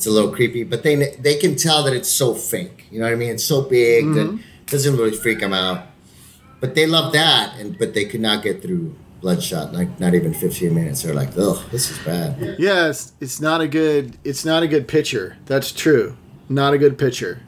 [0.00, 2.86] it's a little creepy, but they they can tell that it's so fake.
[2.90, 3.32] You know what I mean?
[3.32, 4.14] It's so big Mm-hmm.
[4.14, 5.88] that it doesn't really freak them out.
[6.60, 9.74] But they love that, and but they could not get through Bloodshot.
[9.74, 11.02] Like not even 15 minutes.
[11.02, 12.56] They're like, oh, this is bad.
[12.58, 14.16] Yes, it's not a good.
[14.24, 15.36] It's not a good picture.
[15.44, 16.16] That's true.
[16.48, 17.42] Not a good picture.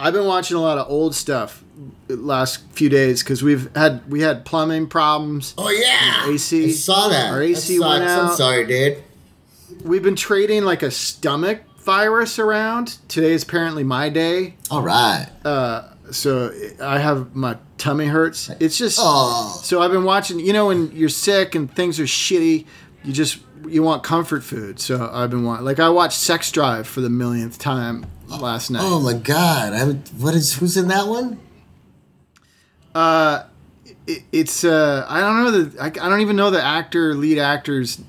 [0.00, 1.62] I've been watching a lot of old stuff
[2.08, 5.54] last few days because we've had we had plumbing problems.
[5.56, 7.32] Oh yeah, AC I saw that.
[7.32, 8.18] our AC that went sucks.
[8.20, 8.36] I'm out.
[8.36, 9.02] sorry, dude.
[9.84, 12.98] We've been trading like a stomach virus around.
[13.08, 14.56] Today is apparently my day.
[14.70, 15.28] All right.
[15.44, 18.50] Uh, so I have my tummy hurts.
[18.60, 20.40] It's just Oh, so I've been watching.
[20.40, 22.66] You know, when you're sick and things are shitty,
[23.04, 24.80] you just you want comfort food.
[24.80, 25.64] So I've been watching.
[25.64, 28.82] Like I watched Sex Drive for the millionth time last night.
[28.84, 29.72] oh my God.
[29.72, 31.40] I would, what is who's in that one?
[32.94, 33.44] Uh,
[34.06, 37.38] it, it's uh, I don't know the I, I don't even know the actor lead
[37.38, 38.00] actor's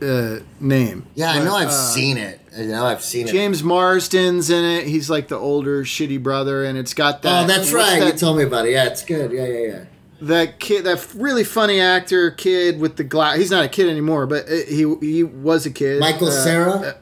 [0.00, 1.06] uh, name.
[1.14, 2.40] Yeah, I know I've uh, seen it.
[2.56, 3.32] Know I've seen it.
[3.32, 4.86] James Marsden's in it.
[4.86, 7.44] He's like the older shitty brother, and it's got that.
[7.44, 8.02] Oh, that's right.
[8.04, 8.72] You told me about it.
[8.72, 9.32] Yeah, it's good.
[9.32, 9.84] Yeah, yeah, yeah.
[10.22, 13.38] that kid, that really funny actor kid with the glass.
[13.38, 15.98] He's not a kid anymore, but uh, he he was a kid.
[16.00, 16.96] Michael Uh, Sarah.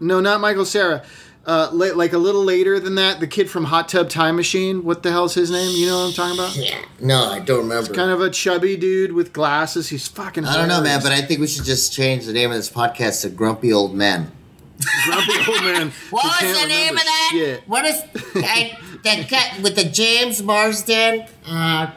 [0.00, 1.02] No, not Michael Cera.
[1.46, 4.84] Uh, la- like a little later than that, the kid from Hot Tub Time Machine.
[4.84, 5.74] What the hell's his name?
[5.76, 6.56] You know what I'm talking about?
[6.56, 6.78] yeah.
[7.00, 7.92] No, I don't remember.
[7.92, 9.88] Kind of a chubby dude with glasses.
[9.90, 10.44] He's fucking.
[10.46, 12.70] I don't know, man, but I think we should just change the name of this
[12.70, 14.32] podcast to Grumpy Old Men.
[15.04, 15.92] Grumpy old man.
[16.10, 17.28] What was the name of that?
[17.32, 17.68] Shit.
[17.68, 18.02] What is
[18.36, 21.26] I, that with the James Marsden?
[21.46, 21.90] Uh,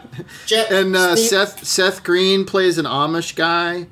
[0.45, 3.87] Je- And uh, Seth Seth Green plays an Amish guy.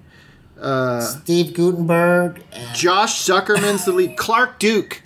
[0.59, 2.43] Uh, Steve Guttenberg.
[2.53, 4.17] Uh, Josh Zuckerman's the lead.
[4.17, 5.01] Clark Duke.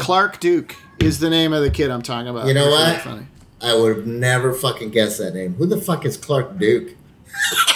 [0.00, 2.46] Clark Duke is the name of the kid I'm talking about.
[2.46, 3.00] You know really what?
[3.02, 3.26] Funny.
[3.60, 5.54] I would have never fucking guessed that name.
[5.54, 6.90] Who the fuck is Clark Duke?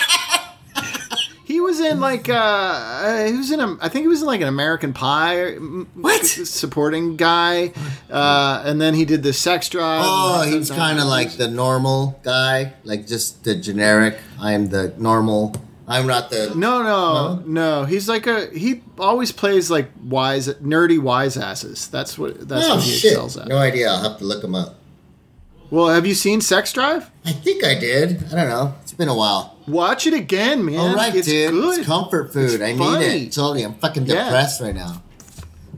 [1.68, 4.40] Was in like uh, uh, he was in a I think he was in like
[4.40, 5.52] an American Pie.
[5.52, 6.24] What?
[6.24, 7.74] supporting guy?
[8.10, 10.00] Uh, and then he did the Sex Drive.
[10.02, 14.16] Oh, he's kind of like the normal guy, like just the generic.
[14.40, 15.54] I'm the normal.
[15.86, 16.54] I'm not the.
[16.54, 17.84] No, no, no.
[17.84, 21.88] He's like a he always plays like wise, nerdy wise asses.
[21.88, 23.12] That's what that's Oh what he shit!
[23.12, 23.48] excels at.
[23.48, 23.90] No idea.
[23.90, 24.77] I'll have to look him up.
[25.70, 27.10] Well, have you seen Sex Drive?
[27.26, 28.24] I think I did.
[28.32, 28.74] I don't know.
[28.82, 29.58] It's been a while.
[29.66, 30.78] Watch it again, man.
[30.78, 31.50] All right, it's dude.
[31.50, 31.78] good.
[31.80, 32.62] It's comfort food.
[32.62, 33.06] I funny.
[33.06, 33.32] need it.
[33.32, 34.24] Told you, I'm fucking Yeah.
[34.24, 35.02] depressed right now.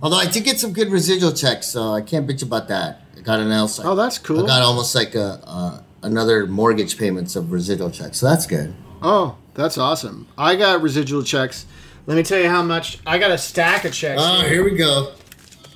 [0.02, 3.02] Although I did get some good residual checks, so I can't bitch about that.
[3.18, 3.80] I got an else.
[3.82, 4.44] oh, that's cool.
[4.44, 8.74] I got almost like a uh, another mortgage payments of residual checks, so that's good.
[9.02, 10.28] Oh, that's awesome.
[10.38, 11.66] I got residual checks.
[12.06, 12.98] Let me tell you how much.
[13.06, 14.22] I got a stack of checks.
[14.24, 15.12] Oh, here we go.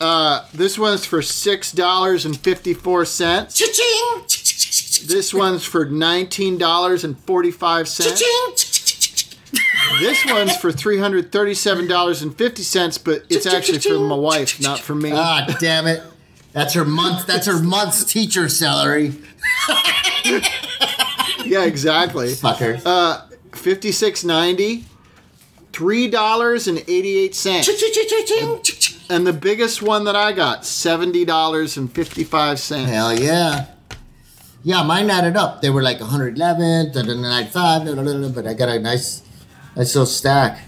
[0.05, 3.57] Uh, this one's for six dollars and fifty four cents.
[3.57, 5.09] Cha-ching!
[5.09, 8.21] This one's for nineteen dollars and forty five cents.
[10.01, 13.99] This one's for three hundred thirty seven dollars and fifty cents, but it's actually for
[13.99, 15.11] my wife, not for me.
[15.15, 16.03] Ah, damn it.
[16.53, 17.27] That's her month.
[17.27, 19.15] That's her month's teacher salary.
[21.45, 22.29] Yeah, exactly.
[22.29, 22.81] Fucker.
[22.87, 24.87] Uh, fifty six ninety.
[25.73, 27.67] Three dollars and eighty eight cents.
[29.11, 32.91] And the biggest one that I got, seventy dollars and fifty five cents.
[32.91, 33.67] Hell yeah.
[34.67, 35.61] Yeah, mine added up.
[35.61, 38.71] They were like 111, da, da, da, 95, da, da, da, da, but I got
[38.71, 39.23] a nice,
[39.77, 40.59] nice little stack.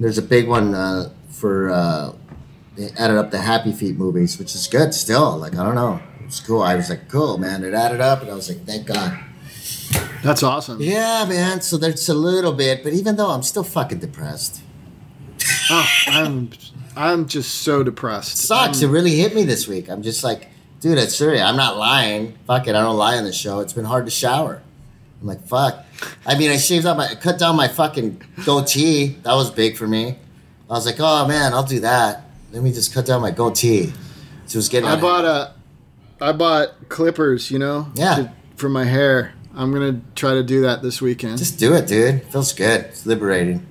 [0.00, 2.12] There's a big one uh, for, uh,
[2.76, 5.36] they added up the Happy Feet movies, which is good still.
[5.38, 6.00] Like, I don't know.
[6.24, 6.60] It's cool.
[6.60, 7.62] I was like, cool, man.
[7.62, 9.16] It added up, and I was like, thank God.
[10.24, 10.80] That's awesome.
[10.80, 11.60] Yeah, man.
[11.60, 14.60] So there's a little bit, but even though I'm still fucking depressed.
[15.70, 16.50] Oh, I'm
[16.96, 18.38] I'm just so depressed.
[18.38, 18.80] Sucks.
[18.82, 19.88] It really hit me this week.
[19.90, 20.48] I'm just like,
[20.80, 21.42] dude, it's serious.
[21.42, 22.36] I'm not lying.
[22.46, 22.74] Fuck it.
[22.74, 23.60] I don't lie on the show.
[23.60, 24.62] It's been hard to shower.
[25.20, 25.84] I'm like, fuck.
[26.26, 29.16] I mean, I shaved out my, I cut down my fucking goatee.
[29.22, 30.16] That was big for me.
[30.68, 32.24] I was like, oh man, I'll do that.
[32.52, 33.92] Let me just cut down my goatee.
[34.46, 34.88] So it was getting.
[34.88, 35.54] I bought a
[36.20, 38.14] I bought clippers, you know, Yeah.
[38.16, 39.34] to- for my hair.
[39.54, 41.38] I'm gonna try to do that this weekend.
[41.38, 42.22] Just do it, dude.
[42.24, 42.80] Feels good.
[42.86, 43.66] It's liberating.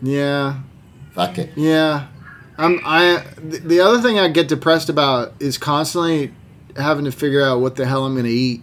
[0.00, 0.56] yeah,
[1.14, 1.50] Fuck it.
[1.56, 2.08] yeah.
[2.58, 3.24] I'm I.
[3.42, 6.32] The other thing I get depressed about is constantly
[6.76, 8.62] having to figure out what the hell I'm gonna eat.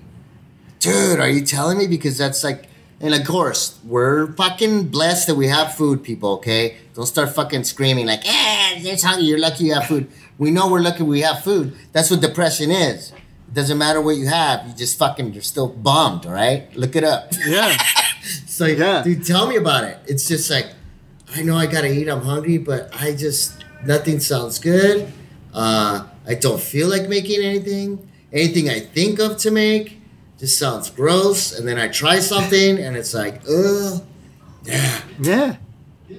[0.80, 1.88] Dude, are you telling me?
[1.88, 2.68] Because that's like,
[3.02, 6.78] and of course, we're fucking blessed that we have food, people, okay?
[6.94, 10.08] Don't start fucking screaming like, eh, there's hungry, you're lucky you have food.
[10.38, 11.76] We know we're lucky we have food.
[11.92, 13.12] That's what depression is.
[13.12, 16.74] It doesn't matter what you have, you just fucking, you're still bummed, all right?
[16.78, 17.34] Look it up.
[17.46, 17.76] Yeah,
[18.48, 19.04] so Yeah.
[19.04, 19.98] dude, tell me about it.
[20.08, 20.68] It's just like,
[21.36, 25.12] I know I gotta eat, I'm hungry, but I just, nothing sounds good.
[25.54, 28.10] Uh, I don't feel like making anything.
[28.32, 30.00] Anything I think of to make
[30.38, 31.58] just sounds gross.
[31.58, 34.04] And then I try something and it's like, ugh.
[34.64, 35.02] Yeah.
[35.22, 35.56] Yeah,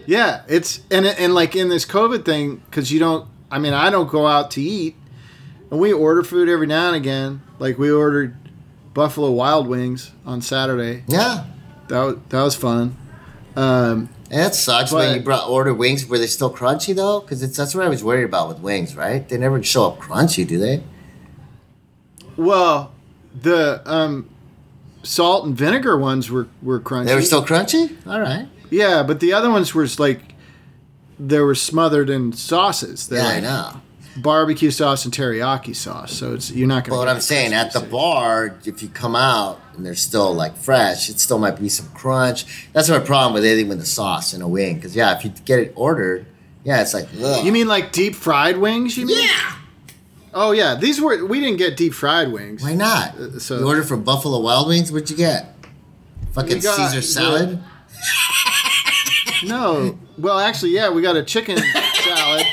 [0.06, 0.42] yeah.
[0.48, 3.28] It's and and like in this COVID thing, because you don't.
[3.50, 4.96] I mean, I don't go out to eat,
[5.70, 7.42] and we order food every now and again.
[7.58, 8.36] Like we ordered
[8.94, 11.04] Buffalo Wild Wings on Saturday.
[11.06, 11.44] Yeah.
[11.88, 12.96] That was, that was fun.
[13.56, 16.06] Um, That sucks when you brought order wings.
[16.06, 17.20] Were they still crunchy though?
[17.20, 19.28] Because that's what I was worried about with wings, right?
[19.28, 20.82] They never show up crunchy, do they?
[22.36, 22.92] well,
[23.38, 24.28] the um,
[25.02, 27.06] salt and vinegar ones were were crunchy.
[27.06, 27.96] They were still crunchy.
[28.06, 28.48] All right.
[28.70, 30.34] yeah, but the other ones were like
[31.18, 33.08] they were smothered in sauces.
[33.08, 33.80] They're Yeah, I know.
[34.16, 36.12] Barbecue sauce and teriyaki sauce.
[36.12, 36.98] So it's you're not gonna.
[36.98, 41.08] what I'm saying, at the bar, if you come out and they're still like fresh,
[41.08, 42.68] it still might be some crunch.
[42.72, 44.76] That's my problem with anything with the sauce in a wing.
[44.76, 46.26] Because yeah, if you get it ordered,
[46.64, 47.44] yeah, it's like ugh.
[47.44, 48.96] You mean like deep fried wings?
[48.98, 49.22] You mean?
[49.22, 49.56] yeah?
[50.34, 52.62] Oh yeah, these were we didn't get deep fried wings.
[52.62, 53.16] Why not?
[53.16, 54.90] Uh, so- you ordered from Buffalo Wild Wings.
[54.92, 55.54] What'd you get?
[56.32, 57.62] Fucking Caesar the- salad.
[59.42, 61.56] No, well actually, yeah, we got a chicken
[62.04, 62.46] salad.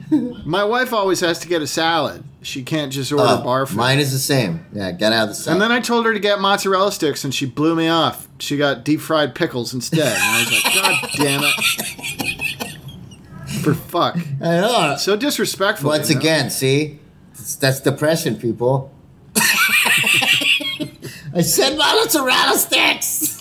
[0.44, 2.22] My wife always has to get a salad.
[2.42, 3.76] She can't just order Oh, bar food.
[3.76, 4.66] mine is the same.
[4.72, 5.54] Yeah, gotta have the salad.
[5.54, 8.26] and then I told her to get mozzarella sticks, and she blew me off.
[8.40, 10.00] She got deep fried pickles instead.
[10.12, 11.54] And I was like, God damn it!
[13.62, 14.96] For fuck, I know.
[14.98, 15.88] so disrespectful.
[15.90, 16.20] Once you know?
[16.20, 16.98] again, see,
[17.32, 18.90] That's- that's depression, people.
[21.34, 23.31] I said mozzarella sticks.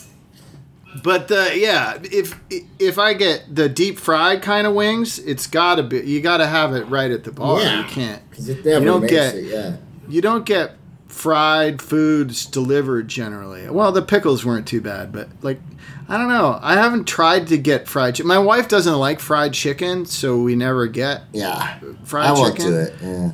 [1.04, 2.40] But uh, yeah, if
[2.80, 6.74] if I get the deep fried kind of wings, it's gotta be you gotta have
[6.76, 7.60] it right at the bar.
[7.62, 7.80] Yeah.
[7.80, 8.22] You can't.
[8.38, 9.46] You don't get- it.
[9.46, 9.78] Yeah.
[10.08, 10.76] You don't get
[11.08, 13.70] fried foods delivered generally.
[13.70, 15.60] Well, the pickles weren't too bad, but like
[16.08, 16.60] I don't know.
[16.62, 18.28] I haven't tried to get fried chicken.
[18.28, 21.80] My wife doesn't like fried chicken, so we never get Yeah.
[22.04, 22.20] fried chicken.
[22.26, 22.72] I won't chicken.
[22.72, 22.94] do it.
[23.02, 23.32] Yeah.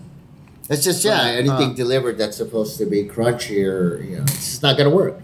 [0.70, 4.24] It's just yeah, But, anything uh, delivered that's supposed to be crunchy or you know,
[4.24, 5.20] it's not gonna work.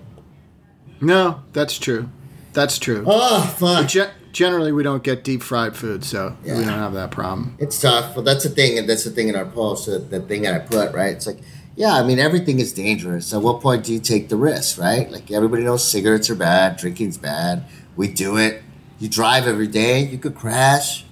[1.01, 2.10] No, that's true.
[2.53, 3.03] That's true.
[3.07, 3.87] Oh fuck.
[3.87, 6.57] Ge- generally, we don't get deep fried food, so yeah.
[6.57, 7.55] we don't have that problem.
[7.59, 10.21] It's tough, but that's the thing, and that's the thing in our post, that the
[10.21, 11.13] thing that I put, right?
[11.15, 11.39] It's like,
[11.75, 13.33] yeah, I mean, everything is dangerous.
[13.33, 15.09] At what point do you take the risk, right?
[15.11, 17.63] Like, everybody knows cigarettes are bad, drinking's bad.
[17.95, 18.61] We do it.
[18.99, 21.05] You drive every day, you could crash,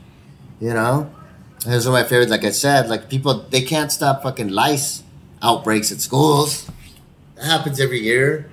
[0.60, 1.12] you know?
[1.66, 2.32] Those are my favorites.
[2.32, 5.04] Like I said, like, people, they can't stop fucking lice
[5.44, 6.70] outbreaks at schools.
[7.36, 8.50] That happens every year,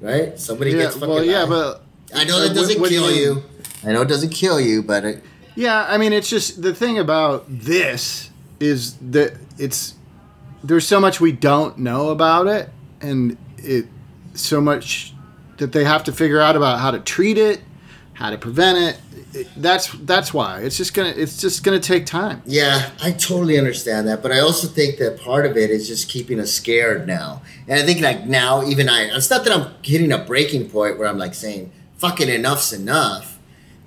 [0.00, 0.38] right?
[0.38, 1.48] Somebody Yeah, gets fucking well, yeah, lice.
[1.48, 3.42] but I know uh, that doesn't what do you kill you.
[3.84, 6.98] I know it doesn't kill you, but it, Yeah, I mean, it's just the thing
[6.98, 9.94] about this is that it's
[10.62, 12.68] there's so much we don't know about it,
[13.00, 13.86] and it
[14.34, 15.14] so much
[15.58, 17.60] that they have to figure out about how to treat it,
[18.14, 19.00] how to prevent it.
[19.32, 22.42] It- That's that's why it's just gonna it's just gonna take time.
[22.44, 26.08] Yeah, I totally understand that, but I also think that part of it is just
[26.08, 27.40] keeping us scared now.
[27.68, 30.98] And I think like now, even I, it's not that I'm hitting a breaking point
[30.98, 31.70] where I'm like saying
[32.00, 33.38] "fucking enough's enough."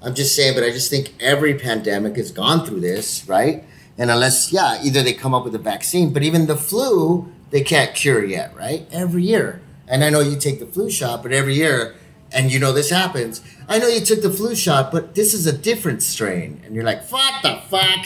[0.04, 3.63] I'm just saying, but I just think every pandemic has gone through this, right?
[3.97, 7.62] And unless, yeah, either they come up with a vaccine, but even the flu, they
[7.62, 8.86] can't cure yet, right?
[8.91, 9.62] Every year.
[9.88, 11.95] And I know you take the flu shot, but every year,
[12.34, 13.41] and you know this happens.
[13.69, 16.62] I know you took the flu shot, but this is a different strain.
[16.65, 18.06] And you're like, what the fuck?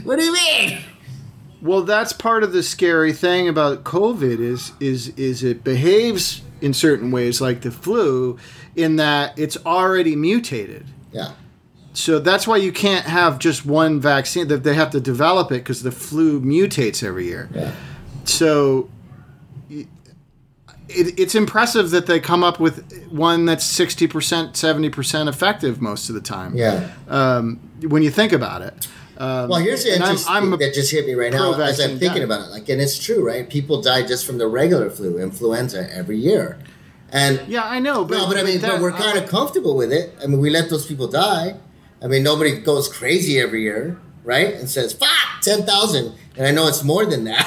[0.04, 0.78] what do you mean?
[1.62, 6.72] Well, that's part of the scary thing about COVID is is is it behaves in
[6.72, 8.38] certain ways like the flu,
[8.76, 10.86] in that it's already mutated.
[11.12, 11.32] Yeah.
[11.92, 14.48] So that's why you can't have just one vaccine.
[14.48, 17.50] That they have to develop it because the flu mutates every year.
[17.52, 17.72] Yeah.
[18.24, 18.88] So
[19.68, 19.86] it,
[20.88, 26.08] it's impressive that they come up with one that's sixty percent, seventy percent effective most
[26.08, 26.56] of the time.
[26.56, 26.90] Yeah.
[27.08, 28.88] Um, when you think about it.
[29.20, 31.98] Um, Well, here's the and I'm- I'm that just hit me right now as I'm
[31.98, 32.24] thinking guy.
[32.24, 32.50] about it.
[32.52, 33.48] Like, and it's true, right?
[33.48, 36.56] People die just from the regular flu, influenza, every year.
[37.12, 38.04] And Yeah, I know.
[38.06, 40.14] But, no, but I mean, that- but we're kind of comfortable with it.
[40.22, 41.56] I mean, we let those people die.
[42.02, 44.54] I mean, nobody goes crazy every year, right?
[44.54, 46.12] And says, "Fuck, ten thousand.
[46.36, 47.46] And I know it's more than that,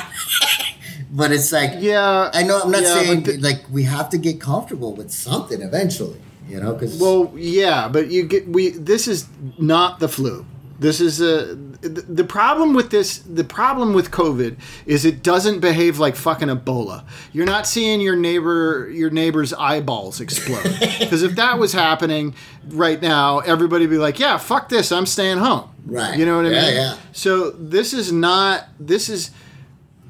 [1.12, 2.62] but it's like, Yeah, I know.
[2.62, 6.22] I'm not yeah, saying but th- like we have to get comfortable with something eventually,
[6.48, 6.74] you know?
[6.74, 8.70] Because Well, yeah, but you get we.
[8.70, 9.26] This is
[9.58, 10.46] not the flu.
[10.84, 13.20] This is a the the problem with this.
[13.20, 17.06] The problem with COVID is it doesn't behave like fucking Ebola.
[17.32, 20.64] You're not seeing your neighbor your neighbor's eyeballs explode.
[21.00, 22.36] Because if that was happening
[22.68, 24.92] right now, everybody'd be like, "Yeah, fuck this.
[24.92, 26.18] I'm staying home." Right.
[26.20, 26.76] You know what I Yeah, mean?
[26.76, 26.98] yeah.
[27.14, 28.66] So this is not.
[28.78, 29.32] This is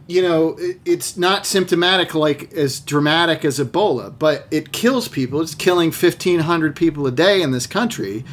[0.08, 5.40] you know, it's not symptomatic like as dramatic as Ebola, but it kills people.
[5.40, 8.26] It's killing fifteen hundred people a day in this country,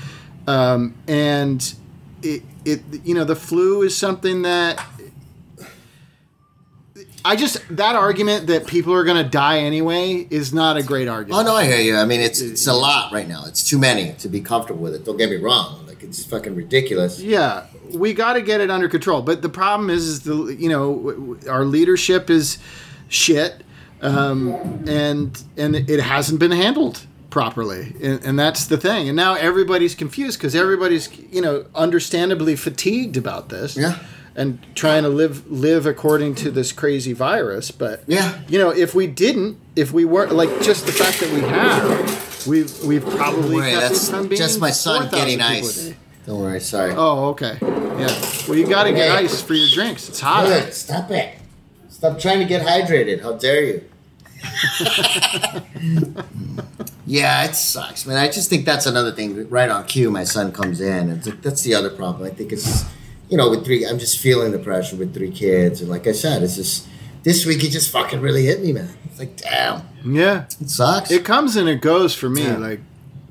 [0.47, 1.74] um, and
[2.22, 4.84] it, it you know the flu is something that
[7.24, 11.08] I just that argument that people are going to die anyway is not a great
[11.08, 11.40] argument.
[11.40, 11.96] Oh no, I hear you.
[11.96, 13.44] I mean, it's it's a lot right now.
[13.46, 15.04] It's too many to be comfortable with it.
[15.04, 15.86] Don't get me wrong.
[15.86, 17.20] Like it's fucking ridiculous.
[17.20, 19.22] Yeah, we got to get it under control.
[19.22, 22.58] But the problem is, is the you know our leadership is
[23.08, 23.64] shit,
[24.00, 24.54] um,
[24.88, 29.08] and and it hasn't been handled properly, and, and that's the thing.
[29.08, 33.76] And now everybody's confused because everybody's you know understandably fatigued about this.
[33.76, 33.98] Yeah.
[34.36, 38.38] And trying to live live according to this crazy virus, but Yeah.
[38.48, 42.46] you know, if we didn't, if we weren't like just the fact that we have,
[42.46, 45.92] we've we've probably Worry, kept that's from being just my son getting ice.
[46.26, 46.60] Don't worry.
[46.60, 46.92] Sorry.
[46.96, 47.58] Oh, okay.
[47.60, 48.22] Yeah.
[48.46, 49.24] Well, you got to get Hey.
[49.24, 50.08] ice for your drinks.
[50.08, 50.46] It's hot.
[50.46, 50.72] Good.
[50.74, 51.34] Stop it.
[51.88, 53.22] Stop trying to get hydrated.
[53.22, 53.84] How dare you?
[57.11, 58.18] yeah, it sucks, man.
[58.18, 59.48] I just think that's another thing.
[59.50, 61.11] Right on cue, my son comes in.
[61.11, 62.24] It's like, that's the other problem.
[62.24, 62.84] I think it's,
[63.28, 65.80] you know, with three, I'm just feeling the pressure with three kids.
[65.80, 66.86] And like I said, it's just,
[67.24, 68.90] this week it just fucking really hit me, man.
[69.06, 69.82] It's like, damn.
[70.04, 70.44] Yeah.
[70.61, 71.11] It sucks.
[71.11, 72.44] It comes and it goes for me.
[72.44, 72.58] Yeah.
[72.58, 72.80] Like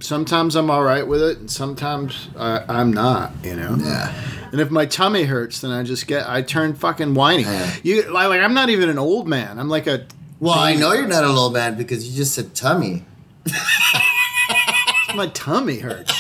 [0.01, 3.31] sometimes I'm all right with it, and sometimes I, I'm not.
[3.45, 3.77] You know.
[3.79, 4.13] yeah.
[4.51, 7.43] And if my tummy hurts, then I just get I turn fucking whiny.
[7.43, 7.75] Yeah.
[7.83, 9.57] You like, like I'm not even an old man.
[9.57, 10.05] I'm like a.
[10.41, 13.05] Well, I know you're not a low man because you just said tummy.
[15.15, 16.13] My tummy hurts.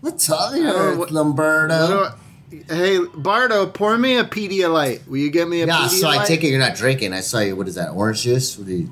[0.00, 1.96] What tummy hurts, what- Lombardo?
[1.96, 5.06] What I- hey Bardo, pour me a Pedialyte.
[5.06, 6.00] Will you get me a yeah, Pedialyte?
[6.00, 7.12] so I take it you're not drinking.
[7.12, 7.56] I saw you.
[7.56, 7.90] What is that?
[7.90, 8.56] Orange juice?
[8.58, 8.90] What do you?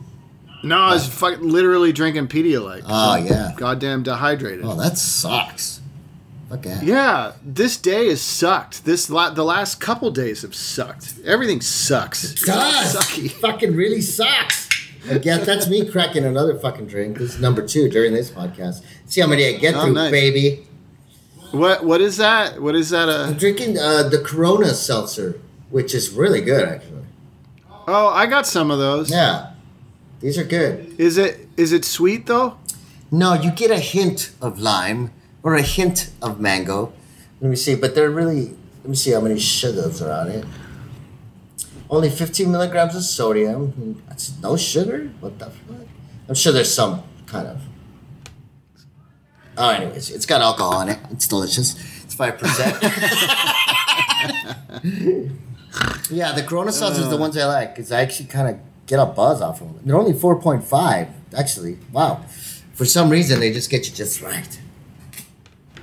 [0.63, 2.83] No, I was fucking literally drinking Pedialyte.
[2.87, 3.53] Oh yeah.
[3.57, 4.65] Goddamn dehydrated.
[4.65, 5.81] Oh, that sucks.
[6.51, 6.79] Okay.
[6.83, 8.85] Yeah, this day has sucked.
[8.85, 11.15] This la- the last couple days have sucked.
[11.25, 12.23] Everything sucks.
[12.25, 12.95] It does.
[12.95, 13.29] Sucky.
[13.31, 14.66] Fucking really sucks.
[15.11, 17.19] I guess that's me cracking another fucking drink.
[17.19, 18.83] This is number two during this podcast.
[19.07, 20.11] See how many I get Oh, through, nice.
[20.11, 20.67] baby.
[21.53, 22.61] What what is that?
[22.61, 23.09] What is that?
[23.09, 25.41] I'm drinking uh, the Corona seltzer,
[25.71, 27.05] which is really good, actually.
[27.87, 29.11] oh, I got some of those.
[29.11, 29.53] Yeah,
[30.21, 30.95] these are good.
[30.99, 32.59] Is it is it sweet though?
[33.13, 35.13] No, you get a hint of lime
[35.45, 36.93] or a hint of mango.
[37.41, 38.55] Let me see, but they're really.
[38.83, 40.45] Let me see how many sugars are on it.
[41.89, 44.03] Only 15 milligrams of sodium.
[44.09, 45.11] That's no sugar.
[45.21, 45.87] What the fuck?
[46.29, 47.61] I'm sure there's some kind of.
[49.57, 50.99] Oh, anyways, it's got alcohol in it.
[51.11, 51.77] It's delicious.
[52.05, 52.83] It's five percent.
[56.11, 58.99] yeah, the Corona seltzers are the ones I like because I actually kind of get
[58.99, 59.81] a buzz off of them.
[59.85, 61.79] They're only four point five, actually.
[61.93, 62.25] Wow.
[62.75, 64.61] For some reason, they just get you just right.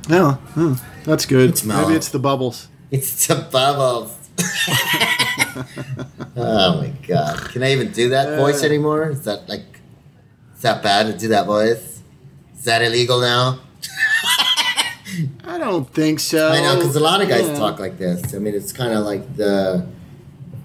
[0.08, 0.74] No, hmm,
[1.06, 1.50] that's good.
[1.52, 1.64] It's.
[1.64, 2.68] Maybe it's the bubbles.
[2.92, 4.16] It's the bubbles.
[6.36, 7.50] oh my god!
[7.52, 9.10] Can I even do that voice anymore?
[9.10, 9.66] Is that like,
[10.56, 12.02] is that bad to do that voice?
[12.56, 13.60] Is that illegal now?
[15.46, 16.50] I don't think so.
[16.50, 17.58] I know because a lot of guys Yeah.
[17.60, 18.34] talk like this.
[18.34, 19.86] I mean, it's kind of like the,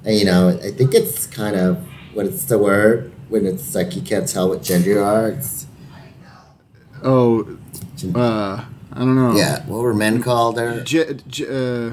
[0.07, 1.76] you know, I think it's kind of
[2.14, 5.28] what it's the word when it's like you can't tell what gender you are.
[5.28, 5.66] It's,
[7.05, 7.47] Oh,
[8.14, 9.36] uh, I don't know.
[9.36, 11.93] yeah, what were men called there uh,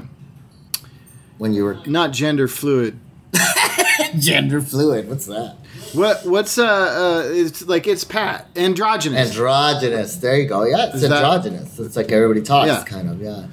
[1.38, 2.98] when you were not gender fluid.
[4.18, 5.08] gender fluid?
[5.08, 5.56] What's that?
[5.92, 9.30] What what's uh, uh it's like it's Pat androgynous.
[9.30, 10.16] Androgynous.
[10.16, 10.64] There you go.
[10.64, 11.78] Yeah, it's Is that- androgynous.
[11.78, 12.84] It's like everybody talks, Yeah.
[12.84, 13.20] kind of.
[13.22, 13.46] Yeah.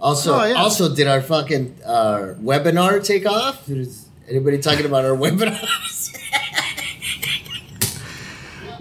[0.00, 0.54] Also, Oh, yeah.
[0.54, 3.68] also, did our fucking uh, webinar take off?
[3.68, 6.16] Is anybody talking about our webinars?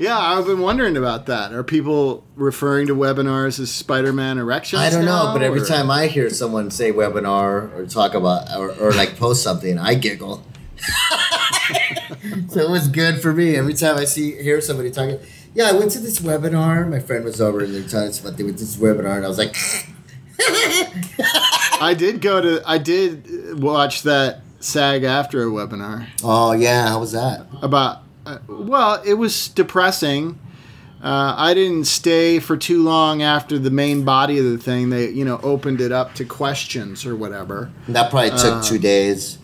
[0.01, 1.53] Yeah, I've been wondering about that.
[1.53, 4.81] Are people referring to webinars as Spider-Man erections?
[4.81, 8.15] I don't know, now, but every or- time I hear someone say webinar or talk
[8.15, 10.43] about or, or like post something, I giggle.
[12.49, 13.55] so it was good for me.
[13.55, 15.19] Every time I see hear somebody talking,
[15.53, 16.89] yeah, I went to this webinar.
[16.89, 19.25] My friend was over and they're telling us about they went to this webinar, and
[19.25, 19.55] I was like,
[21.79, 22.63] I did go to.
[22.65, 27.45] I did watch that SAG-AFTRA webinar oh yeah, how was that?
[27.61, 28.01] about.
[28.32, 30.39] Uh, well, it was depressing.
[31.03, 34.89] Uh, I didn't stay for too long after the main body of the thing.
[34.91, 37.71] They, you know, opened it up to questions or whatever.
[37.88, 39.39] That probably took Uh, two days.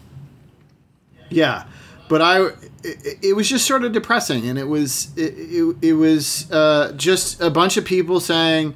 [1.29, 1.63] Yeah,
[2.07, 2.49] but I
[2.83, 6.93] it, it was just sort of depressing, and it was it, it, it was uh,
[6.95, 8.75] just a bunch of people saying,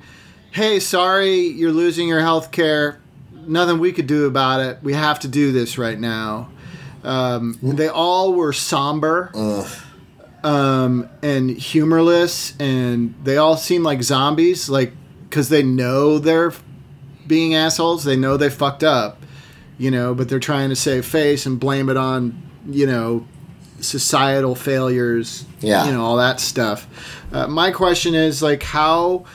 [0.52, 3.00] "Hey, sorry, you're losing your health care.
[3.46, 4.80] Nothing we could do about it.
[4.82, 6.50] We have to do this right now."
[7.04, 9.68] Um, they all were somber Ugh.
[10.44, 14.94] Um, and humorless, and they all seem like zombies, like
[15.30, 16.54] because they know they're
[17.28, 18.04] being assholes.
[18.04, 19.22] They know they fucked up,
[19.78, 23.28] you know, but they're trying to save face and blame it on, you know,
[23.80, 25.46] societal failures.
[25.60, 25.86] Yeah.
[25.86, 26.88] you know, all that stuff.
[27.32, 29.26] Uh, my question is like, how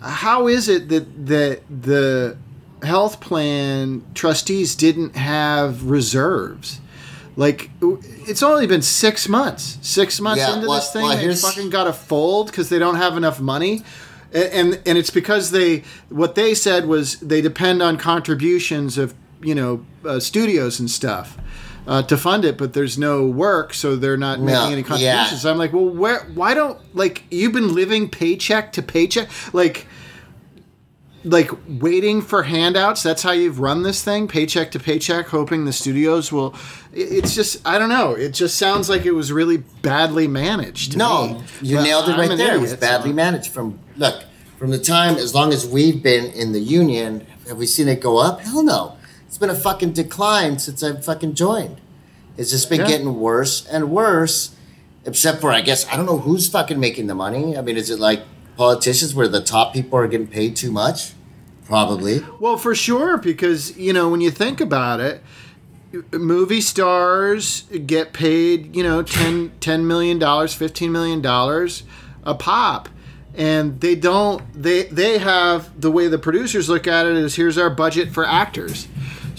[0.00, 2.36] how is it that that the
[2.82, 6.80] health plan trustees didn't have reserves.
[7.36, 9.78] Like it's only been six months.
[9.82, 12.78] Six months Yeah, into well- this thing, well, they fucking got to fold because they
[12.78, 13.82] don't have enough money.
[14.34, 19.14] A- And and it's because they what they said was they depend on contributions of
[19.42, 21.38] you know uh, studios and stuff.
[21.84, 24.86] Uh, to fund it, but there's no work, so they're not No, making any yeah.
[24.86, 25.44] contributions.
[25.44, 26.20] I'm like, well, where?
[26.32, 29.88] Why don't like you've been living paycheck to paycheck, like
[31.24, 35.72] like waiting for handouts that's how you've run this thing paycheck to paycheck hoping the
[35.72, 36.52] studios will
[36.92, 40.98] it's just i don't know it just sounds like it was really badly managed to
[40.98, 41.44] No, me.
[41.62, 42.56] you But nailed it right there.
[42.56, 43.50] it was badly so- managed.
[43.52, 44.24] From look,
[44.58, 48.00] from the time as long as we've been in the union, have we seen it
[48.00, 48.40] go up?
[48.40, 48.96] Hell no.
[49.28, 51.80] It's been a fucking decline since I've fucking joined.
[52.36, 52.86] It's just been Yeah.
[52.88, 54.50] getting worse and worse.
[55.04, 57.56] Except for I guess I don't know who's fucking making the money.
[57.56, 58.22] I mean, is it like
[58.62, 61.14] politicians where the top people are getting paid too much?
[61.64, 62.24] Probably.
[62.38, 65.22] well for sure because you know when you think about it
[66.12, 71.82] movie stars get paid you know 10, 10 million dollars 15 million dollars
[72.24, 72.88] a pop
[73.34, 77.56] and they don't they they have the way the producers look at it is here's
[77.56, 78.86] our budget for actors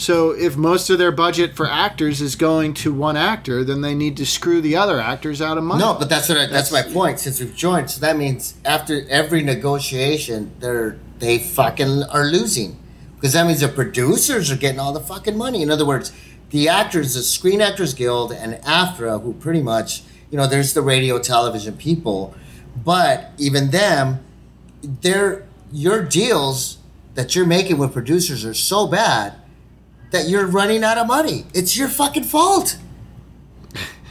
[0.04, 3.96] so if most of their budget for actors is going to one actor then they
[3.96, 6.72] need to screw the other actors out of money No, but that's what I, that's,
[6.72, 7.20] my point.
[7.20, 12.78] Since we've joined, so that means after every negotiation, they're they fucking are losing
[13.16, 15.62] because that means the producers are getting all the fucking money.
[15.62, 16.12] In other words,
[16.50, 20.82] the actors, the Screen Actors Guild and AFTRA, who pretty much you know, there's the
[20.82, 22.34] radio, television people,
[22.76, 24.26] but even them,
[24.82, 26.80] they're your deals
[27.14, 29.36] that you're making with producers are so bad
[30.14, 31.44] that you're running out of money.
[31.54, 32.78] It's your fucking fault.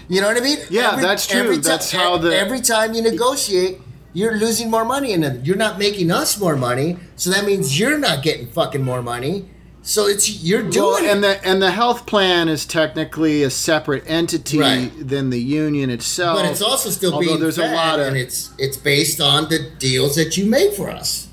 [0.09, 0.59] You know what I mean?
[0.69, 1.55] Yeah, that's true.
[1.55, 3.79] ti- That's how the- every time you negotiate,
[4.13, 6.99] you're losing more money, and then you're not making us more money.
[7.17, 9.47] So that means you're not getting fucking more money.
[9.85, 10.75] So it's you're doing
[11.05, 14.91] Well, and the and the health plan is technically a separate entity Right.
[15.09, 16.37] than the union itself.
[16.39, 19.49] but it's also still although being there's a lot of and it's it's based on
[19.49, 21.29] the deals that you make for us.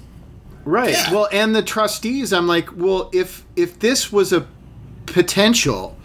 [0.66, 0.92] Right.
[0.94, 1.14] Yeah.
[1.14, 4.46] Well, and the trustees, I'm like, well, if if this was a
[5.14, 5.98] potential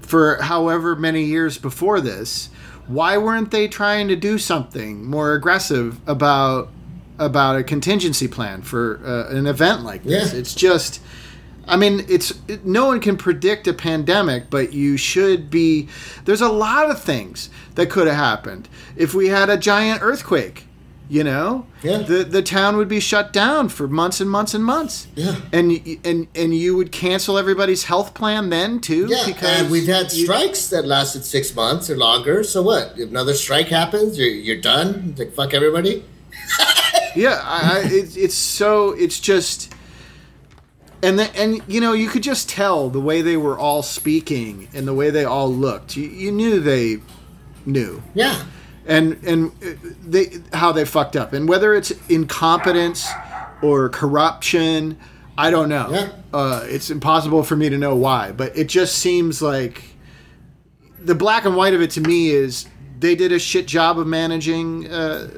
[0.00, 2.48] for however many years before this,
[2.86, 6.70] why weren't they trying to do something more aggressive about
[7.18, 10.32] about a contingency plan for uh, an event like this?
[10.32, 10.38] Yeah.
[10.38, 11.00] It's just
[11.68, 15.88] I mean, it's it, no one can predict a pandemic, but you should be.
[16.24, 20.66] There's a lot of things that could have happened if we had a giant earthquake.
[21.08, 21.98] You know, Yeah.
[21.98, 25.06] the the town would be shut down for months and months and months.
[25.14, 25.36] Yeah.
[25.52, 29.06] and and and you would cancel everybody's health plan then too.
[29.08, 32.42] Yeah, and we've had you- strikes that lasted six months or longer.
[32.42, 32.94] So what?
[32.96, 35.14] If another strike happens, you're, you're done.
[35.16, 36.02] Like fuck everybody.
[37.14, 39.72] Yeah, I, I, it's it's so it's just,
[41.02, 44.68] and the, and you know you could just tell the way they were all speaking
[44.74, 45.96] and the way they all looked.
[45.96, 46.98] You, you knew they
[47.64, 48.44] knew, Yeah.
[48.86, 53.08] And and uh, they how they fucked up, and whether it's incompetence
[53.62, 54.98] or corruption,
[55.38, 55.88] I don't know.
[55.90, 56.08] Yeah.
[56.32, 59.82] Uh, it's impossible for me to know why, but it just seems like
[61.00, 62.66] the black and white of it to me is
[62.98, 65.28] they did a shit job of managing uh,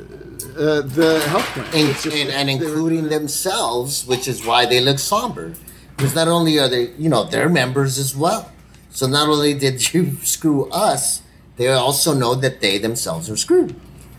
[0.57, 1.67] uh, the health plan.
[1.75, 5.55] and, just- and, and including themselves, which is why they look somber.
[5.97, 8.51] Because not only are they, you know, they're members as well.
[8.91, 11.23] So not only did you screw us,
[11.59, 13.75] they also know that they themselves are screwed.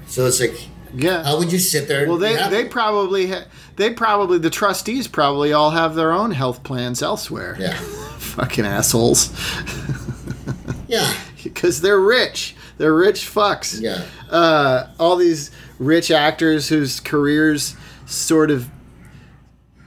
[0.07, 0.53] So it's like,
[0.93, 1.23] Yeah.
[1.23, 2.07] how would you sit there?
[2.07, 2.55] Well, they happy?
[2.55, 3.45] they probably ha-
[3.77, 7.55] they probably the trustees probably all have their own health plans elsewhere.
[7.59, 7.73] yeah,
[8.19, 9.31] Fucking assholes.
[10.87, 11.11] yeah,
[11.43, 12.55] Because they're rich.
[12.77, 13.79] They're rich fucks.
[13.81, 14.05] yeah.
[14.29, 17.75] Uh, all these rich actors whose careers
[18.05, 18.69] sort of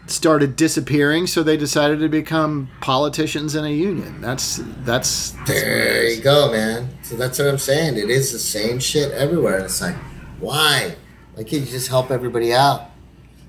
[0.07, 4.21] started disappearing, so they decided to become politicians in a union.
[4.21, 5.31] That's that's.
[5.31, 6.89] that's There you go, man.
[7.03, 7.97] So that's what I'm saying.
[7.97, 9.57] It is the same shit everywhere.
[9.57, 9.97] And it's like,
[10.39, 10.97] why?
[11.37, 12.91] Can't you just help everybody out?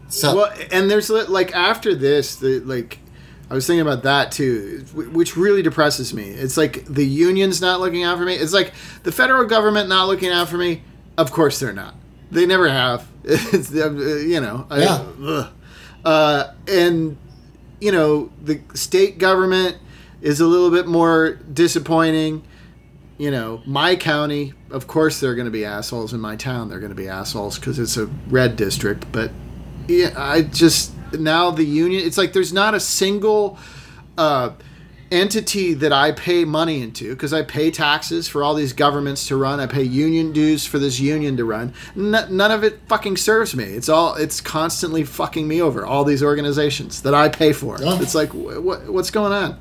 [0.10, 3.00] So Well, and there's like after this, the like,
[3.50, 6.30] I was thinking about that too, which really depresses me.
[6.30, 8.36] It's like the union's not looking out for me.
[8.36, 8.74] It's like
[9.04, 10.84] the federal government not looking out for me.
[11.18, 11.96] Of course they're not.
[12.32, 13.08] They never have.
[13.26, 14.68] It's uh, you know.
[14.70, 15.06] Yeah.
[15.24, 15.54] ugh.
[16.06, 17.18] Uh, and
[17.80, 19.78] you know the state government
[20.22, 22.44] is a little bit more disappointing.
[23.18, 26.14] You know, my county, of course, they're going to be assholes.
[26.14, 29.12] In my town, they're going to be assholes because it's a red district.
[29.12, 29.32] But
[29.88, 32.06] yeah, I just now the union.
[32.06, 33.58] It's like there's not a single
[34.18, 34.52] uh,
[35.14, 39.38] entity that I pay money into because I pay taxes for all these governments to
[39.38, 39.60] run.
[39.60, 41.74] I pay union dues for this union to run.
[41.96, 43.64] N- none of it fucking serves me.
[43.66, 45.86] It's all it's constantly fucking me over.
[45.86, 47.78] All these organizations that I pay for.
[47.80, 48.02] Yeah.
[48.02, 49.60] It's like wh- wh- what's going on?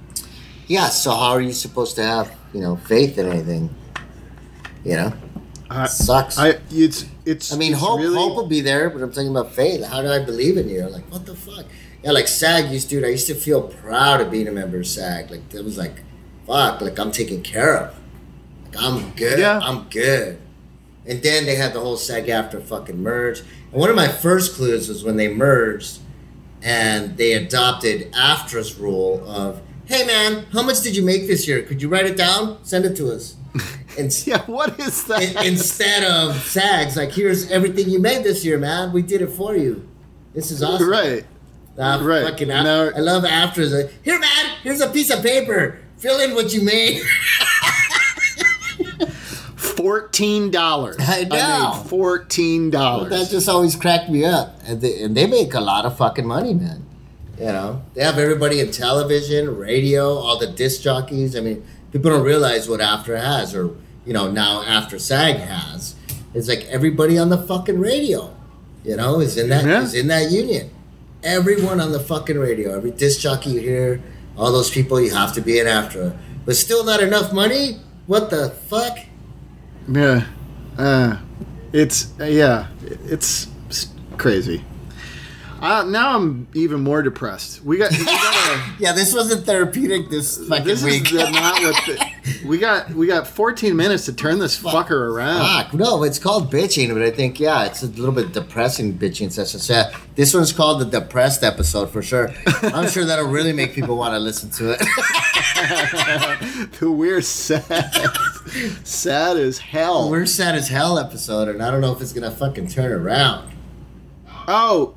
[0.67, 0.89] Yeah.
[0.89, 3.75] So how are you supposed to have you know faith in anything?
[4.85, 5.13] You know,
[5.71, 6.39] I, sucks.
[6.39, 7.53] I it's it's.
[7.53, 9.85] I mean, it's hope really- hope will be there, but I'm talking about faith.
[9.85, 10.89] How do I believe in you?
[10.89, 11.67] Like, what the fuck?
[12.03, 13.05] Yeah, like SAG used to.
[13.05, 15.31] I used to feel proud of being a member of SAG.
[15.31, 16.03] Like it was like,
[16.47, 17.95] fuck, like I'm taken care of.
[18.65, 19.39] Like I'm good.
[19.39, 19.61] Yeah.
[19.63, 20.39] I'm good.
[21.07, 23.41] And then they had the whole SAG-AFTRA fucking merge.
[23.41, 25.99] And one of my first clues was when they merged,
[26.63, 31.63] and they adopted AFTRA's rule of, hey man, how much did you make this year?
[31.63, 32.59] Could you write it down?
[32.65, 33.37] Send it to us.
[33.99, 35.23] And Yeah, what is that?
[35.23, 38.91] in- instead of SAGs, like here's everything you made this year, man.
[38.91, 39.87] We did it for you.
[40.33, 40.89] This is awesome.
[40.89, 41.27] right.
[41.79, 42.25] Uh, Right.
[42.25, 43.71] Fucking af- Now- I love AFTRA.
[43.71, 44.47] Like, Here, man.
[44.63, 45.79] Here's a piece of paper.
[45.99, 47.03] Fill in what you made.
[49.57, 50.97] Fourteen dollars.
[51.01, 51.75] I know.
[51.81, 53.11] made fourteen dollars.
[53.11, 54.59] that just always cracked me up.
[54.67, 56.85] And they, and they make a lot of fucking money, man.
[57.39, 61.35] You know, they have everybody in television, radio, all the disc jockeys.
[61.37, 63.71] I mean, people don't realize what AFTRA has, or
[64.05, 65.95] you know, now AFTRA SAG has.
[66.35, 68.35] It's like everybody on the fucking radio.
[68.85, 70.01] You know, is in that is Yeah.
[70.01, 70.71] in that union.
[71.23, 74.03] Everyone on the fucking radio, every disc jockey you hear,
[74.37, 76.17] all those people, you have to be an AFTRA.
[76.45, 77.79] But still not enough money.
[78.07, 78.99] What the fuck?
[79.89, 80.27] Yeah,
[80.77, 81.19] uh,
[81.73, 83.47] it's uh, yeah, it's
[84.19, 84.65] crazy.
[85.63, 87.65] Uh, now I'm even more depressed.
[87.65, 91.05] We got, we got a, Yeah, this wasn't therapeutic this fucking this week.
[91.05, 92.13] is the, not what the,
[92.49, 92.91] we got.
[92.91, 95.67] We got 14 minutes to turn this fucker around.
[95.67, 99.31] Fuck, no, it's called bitching, but I think yeah, it's a little bit depressing bitching
[99.31, 99.61] session.
[99.61, 102.35] So yeah, this one's called the depressed episode for sure.
[102.63, 104.81] I'm sure that'll really make people want to listen to it.
[106.83, 107.95] We're sad,
[108.85, 110.11] sad as hell.
[110.11, 113.53] We're sad as hell episode, and I don't know if it's gonna fucking turn around.
[114.49, 114.97] Oh,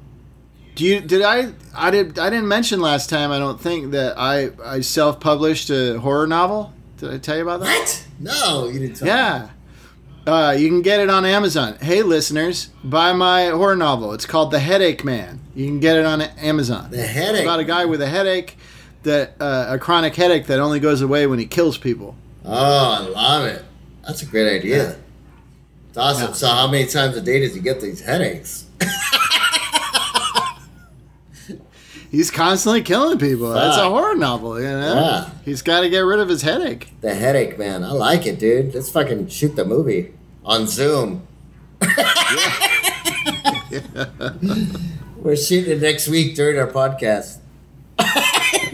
[0.76, 4.17] do you did I I did I didn't mention last time I don't think that
[4.17, 6.73] I I self published a horror novel.
[6.97, 7.67] Did I tell you about that?
[7.80, 8.07] What?
[8.19, 8.95] No, you didn't.
[8.97, 9.49] Tell Yeah.
[10.28, 11.78] Uh, you can get it on Amazon.
[11.80, 14.11] Hey, listeners, buy my horror novel.
[14.13, 15.39] It's called The Headache Man.
[15.53, 16.89] You can get it on Amazon.
[16.89, 17.43] The It's headache.
[17.43, 18.57] about a guy with a headache,
[19.03, 22.15] that uh, a chronic headache that only goes away when he kills people.
[22.43, 23.63] Oh, I love it.
[24.07, 24.95] That's a great idea.
[25.89, 26.30] It's awesome.
[26.30, 26.34] Yeah.
[26.34, 28.65] So, how many times a day does he get these headaches?
[32.16, 33.51] He's constantly killing people.
[33.51, 34.93] That's a horror novel, you know.
[34.95, 35.30] Yeah.
[35.43, 36.93] He's got to get rid of his headache.
[37.01, 37.84] The headache, man.
[37.84, 38.74] I like it, dude.
[38.74, 40.13] Let's fucking shoot the movie
[40.45, 41.28] on Zoom.
[45.18, 47.39] We're shooting it next week during our podcast.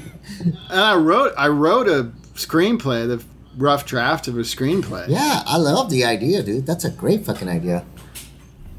[0.72, 3.24] And I wrote I wrote a screenplay, the
[3.58, 5.08] rough draft of a screenplay.
[5.10, 6.66] Yeah, I love the idea, dude.
[6.66, 7.86] That's a great fucking idea.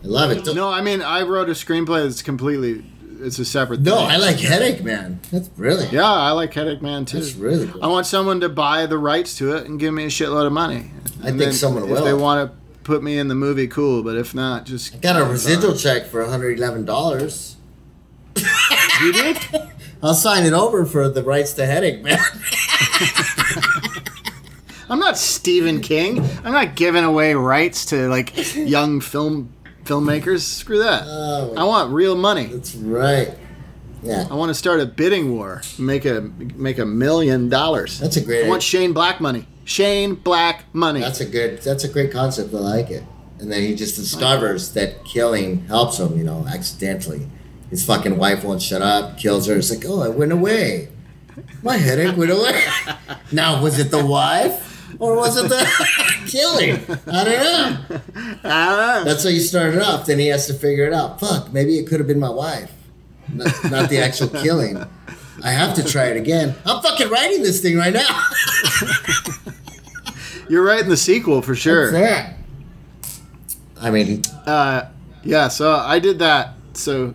[0.02, 0.44] I love it.
[0.54, 2.82] No, I mean I wrote a screenplay that's completely
[3.22, 3.84] it's a separate thing.
[3.84, 4.10] No, thing.
[4.10, 5.20] I like headache, man.
[5.30, 5.92] That's brilliant.
[5.92, 7.18] Yeah, I like Headache Man too.
[7.20, 7.82] That's really cool.
[7.84, 10.52] I want someone to buy the rights to it and give me a shitload of
[10.52, 10.90] money.
[11.22, 12.04] I And think someone if will.
[12.04, 14.02] they want to put me in the movie, cool.
[14.02, 17.54] But if not, just Got a residual check for $111.
[19.02, 19.38] you did.
[20.02, 22.18] I'll sign it over for the rights to headache, man.
[24.88, 26.18] I'm not Stephen King.
[26.44, 29.52] I'm not giving away rights to like young film
[29.92, 30.40] filmmakers.
[30.40, 31.04] Screw that.
[31.06, 32.46] Oh, I want real money.
[32.46, 33.36] that's right.
[34.02, 35.62] Yeah, I want to start a bidding war.
[35.78, 38.00] Make a make a million dollars.
[38.00, 38.46] that's a great.
[38.46, 39.46] I want Shane Black money.
[39.64, 41.00] Shane Black money.
[41.00, 41.62] That's a good.
[41.62, 42.52] That's a great concept.
[42.52, 43.04] I like it.
[43.38, 46.18] And then he just discovers that killing helps him.
[46.18, 47.28] You know, accidentally.
[47.70, 49.18] His fucking wife won't shut up.
[49.18, 49.56] Kills her.
[49.56, 50.88] It's like, oh, I went away.
[51.62, 52.62] My headache went away.
[53.32, 54.71] now, was it the wife
[55.02, 55.66] or was it the
[56.28, 56.74] killing?
[57.12, 58.00] I don't know.
[58.44, 59.04] I don't know.
[59.04, 60.06] That's how you started off.
[60.06, 61.20] Then he has to figure it out.
[61.20, 62.72] Fuck, maybe it could have been my wife,
[63.32, 64.82] not, not the actual killing.
[65.44, 66.54] I have to try it again.
[66.64, 68.06] I'm fucking writing this thing right now.
[70.48, 71.96] You're writing the sequel for sure.
[71.98, 72.34] Yeah.
[73.80, 74.86] I mean, Uh,
[75.24, 75.48] yeah.
[75.48, 76.54] So I did that.
[76.74, 77.14] So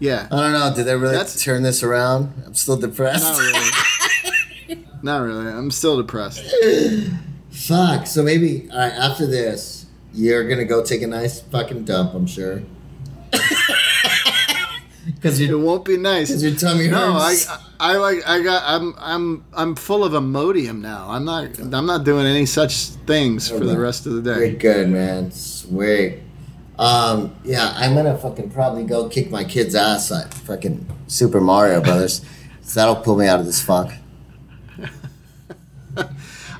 [0.00, 0.26] yeah.
[0.30, 0.72] I don't know.
[0.74, 2.32] Did they really That's- turn this around?
[2.46, 3.24] I'm still depressed.
[3.24, 4.84] Not really.
[5.02, 5.46] Not really.
[5.46, 6.42] I'm still depressed.
[7.66, 8.06] Fuck.
[8.06, 12.14] So maybe all right, after this, you're gonna go take a nice fucking dump.
[12.14, 12.62] I'm sure.
[15.14, 16.28] Because It won't be nice.
[16.28, 17.48] because your tummy No, I, hurts.
[17.80, 21.06] I like I got I'm I'm I'm full of Imodium now.
[21.08, 22.74] I'm not I'm not doing any such
[23.06, 24.34] things for the rest of the day.
[24.34, 25.30] Very good, man.
[25.30, 26.18] Sweet.
[26.78, 31.80] Um, yeah, I'm gonna fucking probably go kick my kid's ass at fucking Super Mario
[31.80, 32.20] Brothers.
[32.62, 33.92] so that'll pull me out of this funk.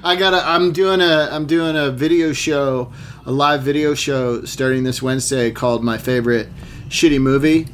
[0.02, 0.46] I gotta.
[0.46, 1.28] I'm doing a.
[1.30, 2.92] I'm doing a video show,
[3.26, 6.48] a live video show starting this Wednesday called "My Favorite
[6.88, 7.66] Shitty Movie."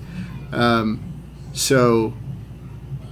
[0.53, 1.03] Um,
[1.53, 2.15] so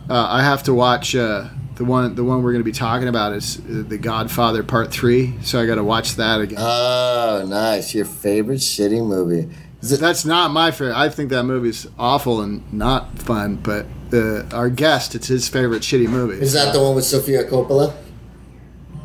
[0.08, 2.14] uh, I have to watch uh, the one.
[2.14, 5.34] The one we're going to be talking about is uh, The Godfather Part Three.
[5.42, 6.58] So I got to watch that again.
[6.60, 7.94] Oh, nice.
[7.94, 9.54] Your favorite shitty movie.
[9.82, 10.96] It, That's not my favorite.
[10.96, 13.56] I think that movie's awful and not fun.
[13.56, 16.40] But uh, our guest, it's his favorite shitty movie.
[16.42, 17.94] is that the one with Sofia Coppola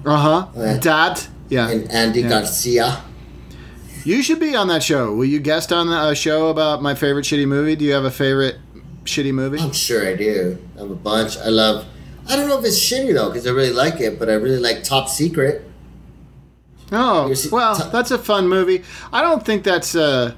[0.09, 0.77] Uh huh.
[0.79, 1.21] Dad.
[1.49, 1.69] Yeah.
[1.69, 2.29] and Andy Yeah.
[2.29, 3.03] Garcia?
[4.03, 5.13] You should be on that show.
[5.13, 7.75] Will you guest on a show about my favorite shitty movie?
[7.75, 8.55] Do you have a favorite
[9.03, 9.59] shitty movie?
[9.59, 10.57] I'm sure I do.
[10.77, 11.37] I have a bunch.
[11.37, 11.85] I love.
[12.29, 14.59] I don't know if it's shitty though, because I really like it, but I really
[14.59, 15.63] like Top Secret.
[16.91, 18.83] Oh, well, t- that's a fun movie.
[19.11, 20.33] I don't think that's uh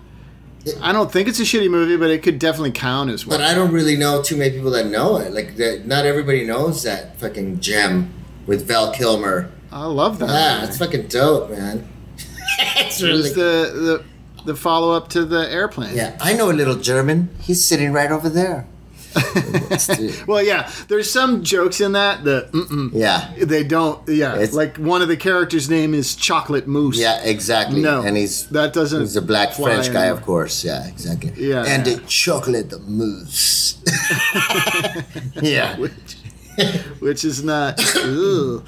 [0.81, 3.37] I don't think it's a shitty movie, but it could definitely count as well.
[3.37, 5.31] But I don't really know too many people that know it.
[5.31, 8.11] Like, not everybody knows that fucking gem
[8.45, 9.51] with Val Kilmer.
[9.71, 10.29] I love that.
[10.29, 11.87] Yeah, it's fucking dope, man.
[12.77, 14.03] it's really the
[14.43, 15.95] the the follow up to the airplane.
[15.95, 17.29] Yeah, I know a little German.
[17.41, 18.67] He's sitting right over there.
[20.27, 24.07] Well, yeah, there's some jokes in that that mm-mm, Yeah, they don't.
[24.07, 26.97] Yeah, It's- like one of the characters' name is Chocolate Moose.
[26.99, 27.81] yeah, exactly.
[27.81, 29.01] No, and he's that doesn't.
[29.01, 30.63] he's a black French guy, of course.
[30.63, 31.31] Yeah, exactly.
[31.35, 31.63] Yeah.
[31.65, 33.77] and the chocolate mousse.
[35.41, 36.15] yeah, which,
[36.99, 37.79] which is not.
[37.97, 38.63] Ooh,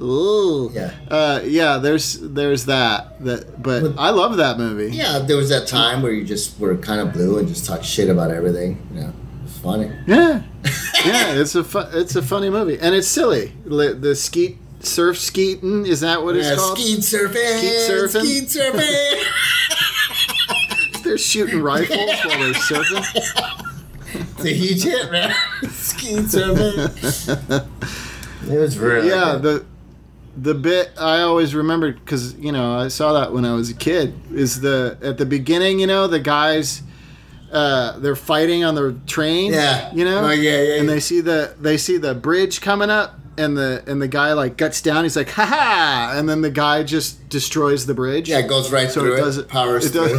[0.00, 0.70] ooh.
[0.72, 0.92] Yeah.
[1.08, 1.78] Uh, yeah.
[1.78, 4.94] There's there's that that, but I love that movie.
[4.96, 5.18] yeah.
[5.20, 8.08] There was that time where you just were kind of blue and just talked shit
[8.08, 8.86] about everything.
[8.94, 9.12] You know,
[9.44, 9.90] it's funny.
[10.06, 10.42] Yeah,
[11.04, 11.34] yeah.
[11.34, 13.52] It's a fu- it's a funny movie, and it's silly.
[13.64, 16.76] The skeet surf skeeting is that what it's called?
[16.78, 17.58] skeet surfing.
[17.58, 18.24] Skeet surfing?
[18.24, 19.24] Skeet surfing.
[21.04, 23.04] They're shooting rifles while they're surfing.
[24.38, 25.34] it's a huge hit, man.
[25.70, 27.68] Skeet surfing.
[28.48, 29.42] It was really Yeah, good.
[29.42, 29.64] the
[30.36, 33.74] the bit I always remembered because you know I saw that when I was a
[33.74, 35.78] kid is the at the beginning.
[35.80, 36.82] You know the guys.
[37.50, 39.52] Uh, they're fighting on the train.
[39.52, 39.92] Yeah.
[39.92, 40.24] you know.
[40.24, 40.94] Oh, yeah, yeah, And yeah.
[40.94, 44.56] they see the they see the bridge coming up, and the and the guy like
[44.56, 45.04] guts down.
[45.04, 48.30] He's like, "Ha ha!" And then the guy just destroys the bridge.
[48.30, 49.20] yeah, it goes right So through it it.
[49.20, 50.18] doesn't- powers it through.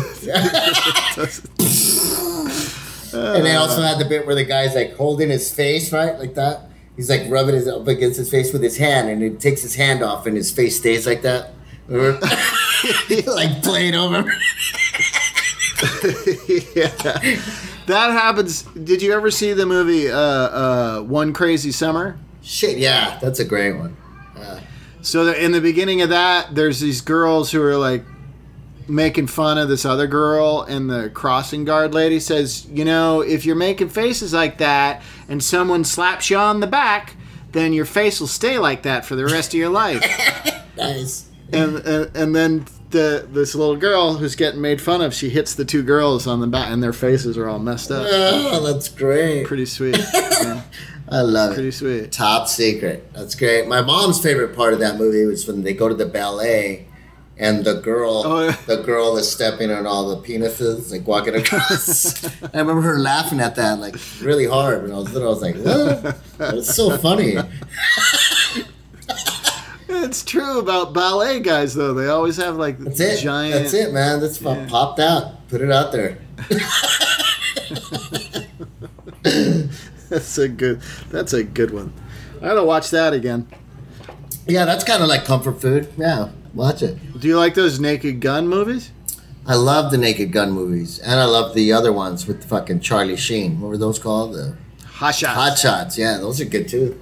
[1.15, 1.41] does-
[3.13, 6.35] and they also had the bit where the guy's like holding his face, right, like
[6.35, 6.69] that.
[6.95, 9.75] He's like rubbing his up against his face with his hand, and he takes his
[9.75, 11.51] hand off, and his face stays like that.
[13.25, 14.17] Like playing over.
[16.75, 16.87] yeah.
[17.87, 18.63] That happens.
[18.63, 22.17] Did you ever see the movie uh, uh, One Crazy Summer?
[22.41, 23.95] Shit, yeah, that's a great one.
[25.01, 28.05] So the, in the beginning of that, there's these girls who are like
[28.87, 33.45] making fun of this other girl, and the crossing guard lady says, "You know, if
[33.45, 37.15] you're making faces like that, and someone slaps you on the back,
[37.51, 40.03] then your face will stay like that for the rest of your life."
[40.75, 41.29] Nice.
[41.51, 45.53] and, and and then the this little girl who's getting made fun of, she hits
[45.53, 48.07] the two girls on the back, and their faces are all messed up.
[48.09, 49.45] Oh, that's great.
[49.45, 49.97] Pretty sweet.
[49.97, 50.63] Yeah,
[51.09, 51.77] I love pretty it.
[51.77, 52.11] Pretty sweet.
[52.11, 53.13] Top secret.
[53.13, 53.67] That's great.
[53.67, 56.87] My mom's favorite part of that movie was when they go to the ballet
[57.37, 58.55] and the girl Oh, yeah.
[58.67, 62.23] the girl is stepping on all the penises, like walking across.
[62.53, 65.29] I remember her laughing at that like really hard when I was little.
[65.29, 66.17] I was like, what?
[66.55, 67.37] It's so funny.
[69.95, 71.93] It's true about ballet guys, though.
[71.93, 73.21] They always have like That's it.
[73.21, 73.53] giant.
[73.53, 74.19] That's it, man.
[74.19, 74.65] That's Yeah.
[74.67, 75.47] popped out.
[75.49, 76.17] Put it out there.
[79.23, 80.81] That's a good.
[81.09, 81.93] That's a good one.
[82.41, 83.47] I gotta watch that again.
[84.47, 85.91] Yeah, that's kind of like comfort food.
[85.97, 86.97] Yeah, watch it.
[87.19, 88.91] Do you like those Naked Gun movies?
[89.45, 93.17] I love the Naked Gun movies, and I love the other ones with fucking Charlie
[93.17, 93.59] Sheen.
[93.59, 94.33] What were those called?
[94.33, 95.35] The Hot Shots.
[95.35, 95.97] Hot Shots.
[95.97, 96.99] Yeah, those are good too.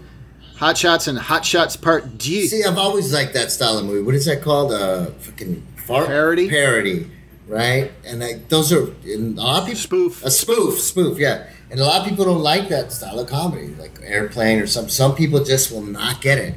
[0.55, 2.47] Hot Shots and Hot Shots Part G.
[2.47, 4.01] See, I've always liked that style of movie.
[4.01, 4.71] What is that called?
[4.71, 6.49] Uh, fucking fart Parody?
[6.49, 7.11] Parody,
[7.47, 7.91] right?
[8.05, 10.23] And I, those are and a lot of people Spoof.
[10.25, 11.47] A spoof, spoof, yeah.
[11.69, 14.89] And a lot of people don't like that style of comedy, like Airplane or some.
[14.89, 16.55] Some people just will not get it.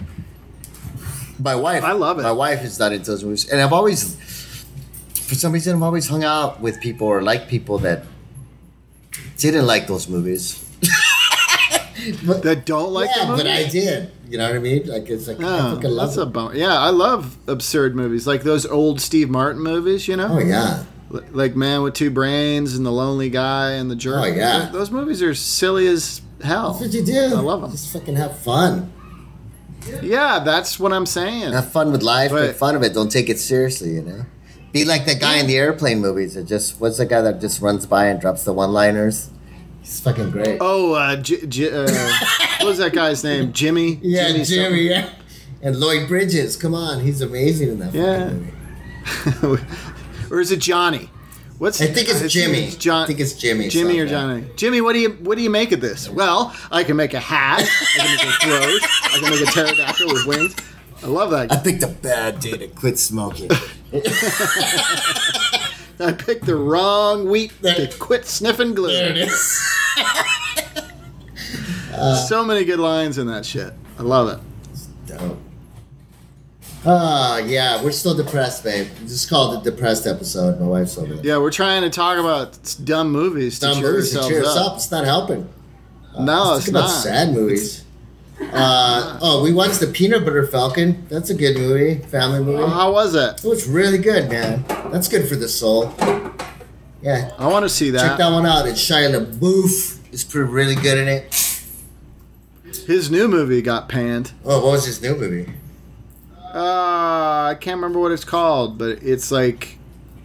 [1.39, 2.23] My wife, I love it.
[2.23, 4.15] My wife is not into those movies, and I've always,
[5.15, 8.05] for some reason, I've always hung out with people or like people that
[9.39, 10.61] didn't like those movies.
[12.27, 14.11] but, That don't like yeah, but I did.
[14.29, 14.87] You know what I mean?
[14.87, 16.33] Like it's like I Oh, fucking love that's a it.
[16.33, 16.55] bummer.
[16.55, 20.07] Yeah, I love absurd movies like those old Steve Martin movies.
[20.09, 23.95] You know, Oh yeah, like Man with Two Brains and The Lonely Guy and The
[23.95, 24.23] oh, Jerk.
[24.23, 24.61] Oh, yeah.
[24.61, 26.73] Th- those movies are silly as hell.
[26.73, 27.19] that's what you do.
[27.37, 27.71] I love them.
[27.71, 28.93] Just fucking have fun.
[30.03, 31.53] Yeah, that's what I'm saying.
[31.53, 32.31] Have fun with life.
[32.31, 32.95] But- Make fun of it.
[32.95, 33.91] Don't take it seriously.
[33.95, 34.27] You know.
[34.73, 37.61] Be like that guy in the airplane movies that just what's the guy that just
[37.61, 39.31] runs by and drops the one-liners.
[39.81, 40.59] He's fucking great.
[40.61, 42.11] Oh, uh, J- J- uh,
[42.59, 43.53] what was that guy's name?
[43.53, 43.99] Jimmy.
[44.03, 44.45] yeah, Jimmy.
[44.45, 44.77] something?
[44.87, 45.11] Yeah.
[45.63, 48.31] And Lloyd Bridges, come on, he's amazing in that Yeah.
[49.25, 49.65] fucking movie.
[50.31, 51.11] or is it Johnny?
[51.59, 52.71] What's I think it's Jimmy.
[52.71, 53.05] John.
[53.05, 53.69] I think it's Jimmy.
[53.69, 54.07] Jimmy or.
[54.07, 54.45] Johnny?
[54.57, 56.09] Jimmy, what do you what do you make of this?
[56.09, 57.63] Well, I can make a hat.
[57.63, 58.81] I can make a throat.
[59.05, 60.57] I can make a pterodactyl with wings.
[61.03, 61.53] I love that.
[61.53, 63.51] I picked a bad day to quit smoking.
[66.01, 68.91] I picked the wrong week to quit sniffing glue.
[68.93, 69.63] there it is.
[72.29, 73.73] So many good lines in that shit.
[74.01, 74.41] I love it.
[75.07, 75.39] Dope.
[76.87, 78.87] Oh, yeah, we're still depressed, babe.
[79.07, 80.61] Just called it depressed episode.
[80.61, 81.25] My wife's over there.
[81.25, 84.43] Yeah, we're trying to talk about dumb movies to Dumb cheer movies to ourselves cheer
[84.45, 84.73] us up.
[84.73, 84.77] up.
[84.77, 85.49] It's not helping.
[86.21, 86.89] No, Let's it's not.
[86.89, 87.85] sad movies.
[88.41, 91.07] Uh, oh, we watched the Peanut Butter Falcon.
[91.09, 92.63] That's a good movie, family movie.
[92.71, 93.43] How was it?
[93.45, 94.65] It was really good, man.
[94.93, 95.95] That's good for the soul.
[97.01, 98.01] Yeah, I want to see that.
[98.01, 98.19] check that.
[98.19, 98.67] that one out.
[98.67, 100.13] It's Shia LaBeouf.
[100.13, 101.33] Is pretty really good in it.
[102.87, 104.33] His new movie got panned.
[104.45, 105.53] Oh, what was his new movie?
[106.55, 109.77] Uh, I can't remember what it's called, but it's like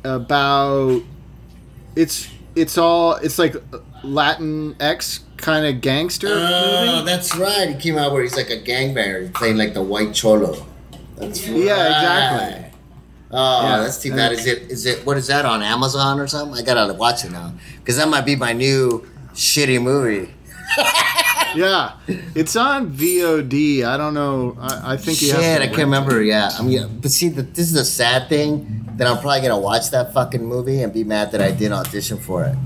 [0.04, 1.02] about
[1.96, 3.56] it's it's all it's like
[4.04, 7.06] Latin X kind of gangster Oh, movie.
[7.06, 7.70] that's right.
[7.70, 10.66] He came out where he's like a gangbanger playing like the white cholo.
[11.18, 11.58] That's right.
[11.58, 12.66] Yeah, exactly.
[13.32, 13.78] Oh, Yeah.
[13.82, 14.32] that's too bad.
[14.32, 14.64] Is it?
[14.72, 15.04] Is it?
[15.06, 16.58] What is that on Amazon or something?
[16.60, 19.04] I gotta watch it now because that might be my new
[19.34, 20.32] shitty movie.
[21.56, 21.94] Yeah,
[22.36, 23.84] it's on VOD.
[23.84, 24.58] I don't know.
[24.60, 26.22] I, I think you Shit, I can't remember.
[26.22, 29.60] Yeah, I mean, but see, the, this is a sad thing that I'm probably gonna
[29.60, 32.56] watch that fucking movie and be mad that I didn't audition for it.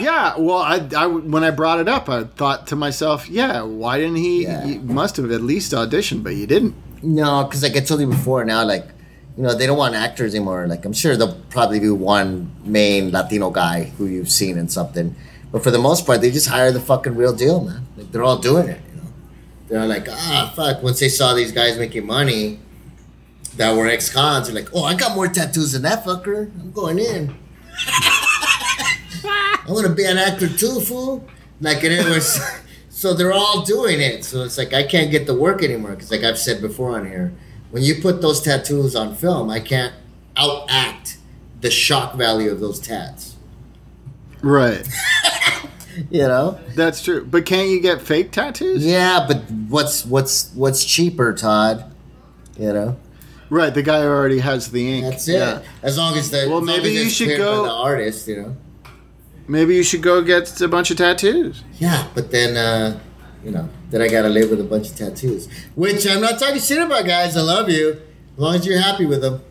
[0.00, 3.98] Yeah, well, I, I when I brought it up, I thought to myself, yeah, why
[3.98, 4.44] didn't he?
[4.44, 4.64] Yeah.
[4.64, 6.74] You must have at least auditioned, but you didn't.
[7.04, 8.86] No, because like I told you before, now like
[9.36, 10.66] you know they don't want actors anymore.
[10.66, 15.14] Like I'm sure they'll probably be one main Latino guy who you've seen in something,
[15.52, 17.86] but for the most part, they just hire the fucking real deal, man.
[17.96, 18.80] Like they're all doing it.
[18.90, 19.08] You know,
[19.68, 20.82] they're like ah fuck.
[20.82, 22.58] Once they saw these guys making money
[23.56, 26.50] that were ex-cons, they're like, oh, I got more tattoos than that fucker.
[26.60, 27.36] I'm going in.
[29.24, 31.28] I want to be an actor too, fool.
[31.60, 32.40] Like and it was.
[33.02, 34.24] So they're all doing it.
[34.24, 37.04] So it's like I can't get the work anymore because, like I've said before on
[37.04, 37.32] here,
[37.72, 39.92] when you put those tattoos on film, I can't
[40.36, 41.16] outact
[41.62, 43.34] the shock value of those tats.
[44.40, 44.86] Right,
[46.10, 46.58] You know?
[46.74, 47.24] that's true.
[47.24, 48.84] But can't you get fake tattoos?
[48.84, 51.92] Yeah, but what's what's what's cheaper, Todd?
[52.58, 52.96] You know?
[53.50, 55.04] Right, the guy already has the ink.
[55.04, 55.34] That's it.
[55.34, 55.62] Yeah.
[55.82, 58.26] As long as the Well, as maybe you should go- the artist.
[58.28, 58.56] You know?
[59.48, 61.62] Maybe you should go get a bunch of tattoos.
[61.78, 62.98] Yeah, but then uh,
[63.44, 66.60] you know, then I gotta live with a bunch of tattoos, which I'm not talking
[66.60, 67.36] shit about, guys.
[67.36, 69.42] I love you, as long as you're happy with them.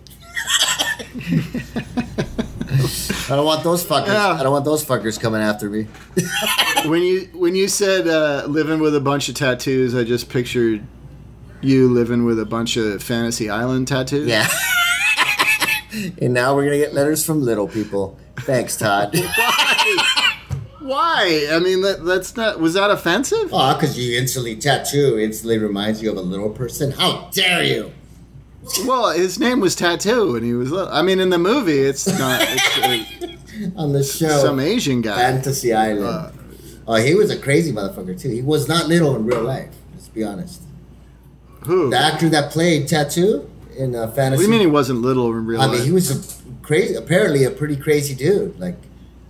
[3.30, 4.08] I don't want those fuckers.
[4.08, 4.34] Yeah.
[4.34, 5.88] I don't want those fuckers coming after me.
[6.86, 10.82] when you when you said uh, living with a bunch of tattoos, I just pictured
[11.62, 14.28] you living with a bunch of Fantasy Island tattoos.
[14.28, 14.48] Yeah.
[16.22, 18.18] and now we're gonna get letters from little people.
[18.38, 19.16] Thanks, Todd.
[19.16, 19.98] Why?
[20.80, 21.48] Why?
[21.52, 22.60] I mean, that, that's not.
[22.62, 23.50] Was that offensive?
[23.52, 26.92] Oh, because you instantly tattoo instantly reminds you of a little person.
[26.92, 27.92] How dare you?
[28.86, 30.72] Well, his name was Tattoo, and he was.
[30.72, 30.92] little.
[30.92, 32.42] I mean, in the movie, it's not.
[32.44, 33.28] It's uh,
[33.76, 35.16] On the show, some Asian guy.
[35.16, 36.06] Fantasy Island.
[36.06, 36.32] Uh,
[36.88, 38.30] oh, he was a crazy motherfucker too.
[38.30, 39.70] He was not little in real life.
[39.94, 40.62] Let's be honest.
[41.66, 41.90] Who?
[41.90, 44.22] The actor that played Tattoo in uh, Fantasy.
[44.22, 44.32] Island.
[44.32, 45.76] What do you mean he wasn't little in real I life?
[45.76, 46.96] I mean, he was a crazy.
[46.96, 48.60] Apparently, a pretty crazy dude.
[48.60, 48.78] Like,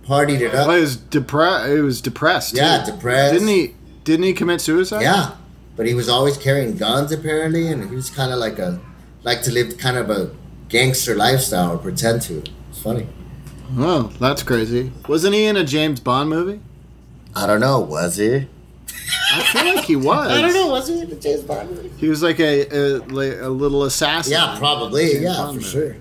[0.06, 0.68] partied it up.
[0.68, 1.68] Well, he was depressed.
[1.68, 2.54] He was depressed.
[2.54, 2.92] Yeah, too.
[2.92, 3.34] depressed.
[3.34, 3.74] Didn't he?
[4.04, 5.02] Didn't he commit suicide?
[5.02, 5.32] Yeah,
[5.76, 8.80] but he was always carrying guns apparently, and he was kind of like a
[9.24, 10.30] like to live kind of a
[10.68, 12.42] gangster lifestyle or pretend to.
[12.70, 13.06] It's funny.
[13.76, 14.92] Oh, that's crazy.
[15.08, 16.60] Wasn't he in a James Bond movie?
[17.34, 17.80] I don't know.
[17.80, 18.46] Was he?
[19.34, 20.28] I feel like he was.
[20.30, 20.68] I don't know.
[20.68, 21.90] Was he in the James Bond movie?
[21.96, 24.32] He was like a a, like a little assassin.
[24.32, 25.18] Yeah, probably.
[25.18, 25.64] Yeah, Bond for movie.
[25.68, 25.96] sure.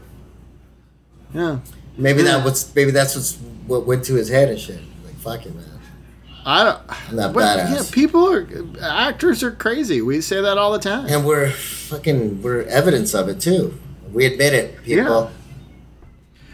[1.34, 1.60] Yeah.
[1.98, 2.38] Maybe Yeah.
[2.38, 3.36] that was maybe that's what's
[3.68, 4.80] what went to his head and shit.
[5.06, 5.66] Like fuck it, man.
[6.46, 6.80] I don't.
[7.10, 7.74] I'm not But, badass.
[7.76, 8.48] yeah, people are
[8.82, 10.02] actors are crazy.
[10.02, 11.06] We say that all the time.
[11.08, 13.78] And we're fucking we're evidence of it too.
[14.12, 15.32] We admit it, people.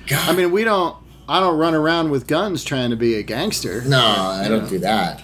[0.07, 0.29] God.
[0.29, 0.95] I mean, we don't.
[1.29, 3.81] I don't run around with guns trying to be a gangster.
[3.81, 5.23] No, I don't do that.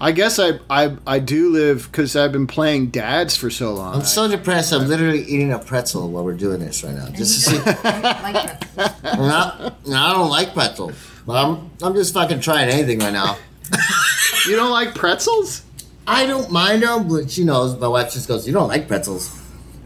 [0.00, 3.96] I guess I I, I do live because I've been playing dads for so long.
[3.96, 4.72] I'm so depressed.
[4.72, 7.58] I'm literally eating a pretzel while we're doing this right now, just to see.
[7.58, 8.96] like pretzels.
[9.18, 10.94] No, no, I don't like pretzels.
[11.26, 13.36] But I'm, I'm just fucking trying anything right now.
[14.46, 15.62] you don't like pretzels?
[16.06, 17.78] I don't mind them, but she knows.
[17.78, 19.36] My wife just goes, "You don't like pretzels."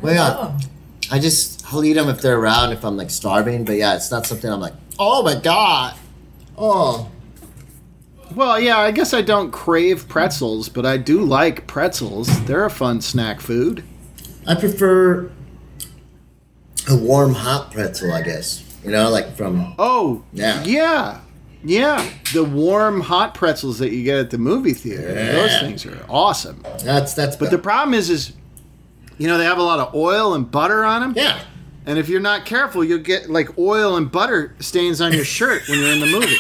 [0.01, 0.59] Well, yeah.
[1.11, 3.65] I just I'll eat them if they're around if I'm like starving.
[3.65, 5.95] But yeah, it's not something I'm like, "Oh my god,
[6.57, 7.11] oh."
[8.35, 12.29] Well, yeah, I guess I don't crave pretzels, but I do like pretzels.
[12.47, 13.85] They're a fun snack food.
[14.47, 15.31] I prefer
[16.91, 18.63] a warm hot pretzel, I guess.
[18.85, 20.63] You know, like from Oh, Yeah.
[20.65, 21.21] yeah,
[21.65, 22.09] yeah.
[22.33, 25.15] The warm hot pretzels that you get at the movie theater.
[25.15, 26.65] Those things are awesome.
[26.83, 27.37] that's that's.
[27.37, 28.33] But the problem is, is
[29.19, 31.41] you know they have a lot of oil and butter on them, yeah,
[31.87, 35.69] and if you're not careful, you'll get like oil and butter stains on your shirt
[35.69, 36.37] when you're in the movie.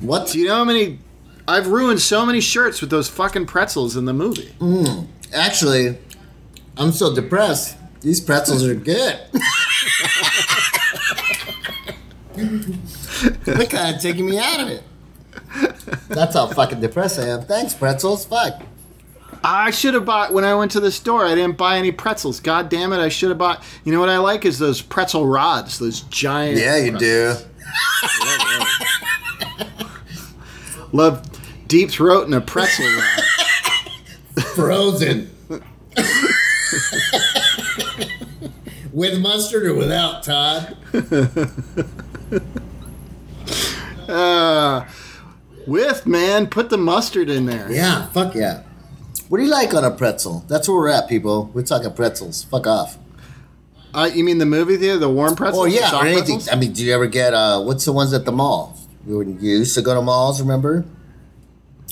[0.06, 0.28] what?
[0.28, 0.98] Do you know how many?
[1.46, 4.52] I've ruined so many shirts with those fucking pretzels in the movie.
[4.60, 5.04] Hmm.
[5.34, 5.98] Actually,
[6.76, 7.76] I'm so depressed.
[8.00, 9.20] These pretzels are good.
[13.44, 14.82] They're kind of taking me out of it.
[16.08, 17.42] That's how fucking depressed I am.
[17.42, 18.24] Thanks, pretzels.
[18.24, 18.62] Fuck.
[19.44, 21.26] I should have bought when I went to the store.
[21.26, 22.40] I didn't buy any pretzels.
[22.40, 22.98] God damn it!
[22.98, 23.62] I should have bought.
[23.84, 25.78] You know what I like is those pretzel rods.
[25.78, 26.58] Those giant.
[26.58, 27.34] Yeah, you do.
[30.92, 31.26] Love
[31.66, 33.22] deep throat and a pretzel rod.
[34.54, 35.30] Frozen.
[38.92, 40.76] With mustard or without, Todd?
[44.08, 44.86] Uh,
[45.66, 47.70] with man, put the mustard in there.
[47.70, 48.62] Yeah, fuck yeah.
[49.28, 50.44] What do you like on a pretzel?
[50.48, 51.50] That's where we're at, people.
[51.54, 52.44] We're talking pretzels.
[52.44, 52.98] Fuck off.
[53.94, 55.62] Uh, you mean the movie theater, the warm pretzels?
[55.62, 56.36] Oh yeah, or anything.
[56.36, 56.48] pretzels?
[56.48, 58.76] I mean, do you ever get uh, what's the ones at the mall?
[59.06, 60.84] You used to go to malls, remember?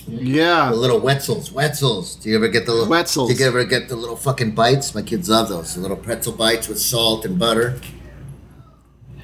[0.06, 0.70] Yeah.
[0.70, 2.20] The little Wetzels, Wetzels.
[2.20, 3.28] Do you ever get the little Wetzels.
[3.28, 4.94] Do you ever get the little fucking bites?
[4.94, 5.74] My kids love those.
[5.74, 7.80] The little pretzel bites with salt and butter.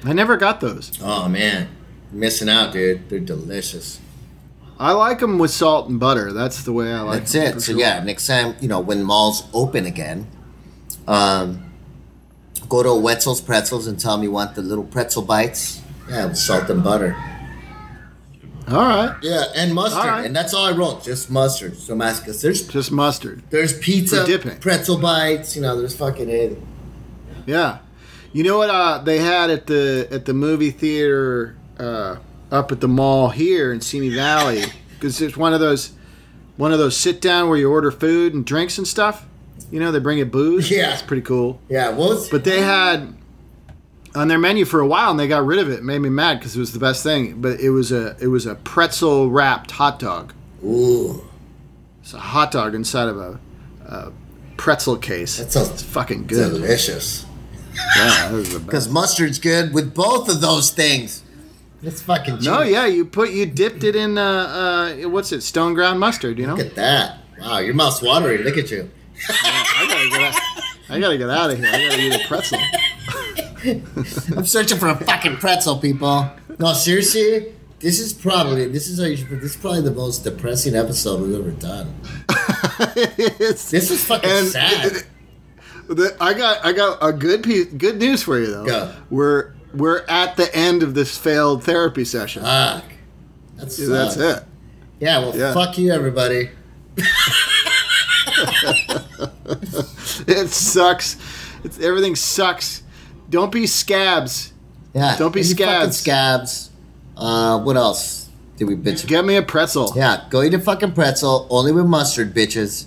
[0.03, 0.91] I never got those.
[1.01, 1.67] Oh man,
[2.11, 3.09] missing out, dude.
[3.09, 3.99] They're delicious.
[4.79, 6.31] I like them with salt and butter.
[6.31, 7.19] That's the way I like.
[7.21, 7.61] That's them, it.
[7.61, 7.79] So sure.
[7.81, 10.27] yeah, next time you know when malls open again,
[11.07, 11.71] um,
[12.69, 15.81] go to Wetzel's Pretzels and tell them you want the little pretzel bites.
[16.09, 17.15] Yeah, with salt and butter.
[18.69, 19.15] All right.
[19.21, 20.25] Yeah, and mustard, right.
[20.25, 21.77] and that's all I wrote, just mustard.
[21.77, 23.41] So because there's Just mustard.
[23.49, 24.57] there's pizza, For dipping.
[24.59, 25.55] pretzel bites.
[25.55, 26.57] You know, there's fucking it.
[27.45, 27.79] Yeah.
[28.33, 32.17] You know what uh, they had at the at the movie theater uh,
[32.51, 34.63] up at the mall here in Simi Valley
[34.93, 35.91] because it's one of those
[36.57, 39.25] one of those sit down where you order food and drinks and stuff.
[39.71, 40.69] You know they bring you booze.
[40.71, 40.93] Yeah.
[40.93, 41.59] it's pretty cool.
[41.69, 42.29] Yeah, was?
[42.29, 43.13] But they had
[44.15, 45.79] on their menu for a while and they got rid of it.
[45.79, 47.41] it made me mad because it was the best thing.
[47.41, 50.33] But it was a it was a pretzel wrapped hot dog.
[50.63, 51.23] Ooh,
[52.01, 53.39] It's a hot dog inside of a,
[53.85, 54.11] a
[54.57, 55.37] pretzel case.
[55.37, 56.51] that It's sounds fucking good.
[56.51, 57.25] delicious.
[57.97, 58.65] Yeah, that was the best.
[58.65, 61.23] Because mustard's good with both of those things.
[61.83, 62.39] It's fucking.
[62.41, 64.21] No, yeah, you put you dipped it in uh,
[65.03, 66.55] uh what's it, stone ground mustard, you know?
[66.55, 67.19] Look at that.
[67.39, 68.41] Wow, your mouth's watering.
[68.41, 68.89] Look at you.
[69.29, 70.41] I gotta get out,
[70.89, 71.67] I gotta get out of here.
[71.67, 72.59] I gotta eat a pretzel.
[74.37, 76.29] I'm searching for a fucking pretzel, people.
[76.59, 79.27] No, seriously, this is probably this is how you should.
[79.29, 81.93] put- This is probably the most depressing episode we've ever done.
[82.95, 85.03] This is fucking sad.
[85.87, 88.65] The- I got I got a good piece, good news for you though.
[88.65, 88.93] Go.
[89.09, 92.43] We're we're at the end of this failed therapy session.
[92.43, 92.83] Fuck.
[93.57, 94.43] That's That's it.
[94.99, 95.19] Yeah.
[95.19, 95.53] Well, Yeah.
[95.53, 96.49] fuck you, everybody.
[100.27, 101.17] It sucks.
[101.63, 102.83] It's everything sucks.
[103.29, 104.53] Don't be scabs.
[104.93, 105.15] Yeah.
[105.17, 105.97] Don't be scabs.
[105.97, 106.69] scabs.
[107.15, 109.05] Uh, what else did we bitch?
[109.07, 109.91] Get me a pretzel.
[109.95, 112.85] Yeah, go eat a fucking pretzel, only with mustard, bitches.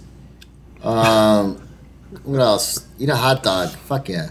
[0.83, 1.61] Um,
[2.25, 2.87] what else?
[2.99, 3.71] Eat a hot dog.
[3.71, 4.31] Fuck yeah.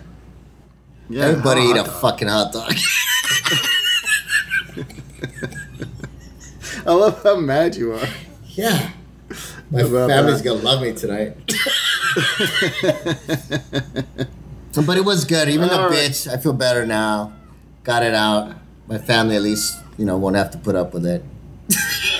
[1.09, 2.01] Yeah, Everybody eat a dog.
[2.01, 2.73] fucking hot dog.
[6.85, 8.07] I love how mad you are.
[8.47, 8.91] yeah.
[9.71, 10.49] My About family's that.
[10.49, 11.35] gonna love me tonight.
[14.85, 15.49] but it was good.
[15.49, 16.09] Even the All right.
[16.09, 17.33] bitch, I feel better now.
[17.83, 18.55] Got it out.
[18.87, 21.23] My family at least, you know, won't have to put up with it.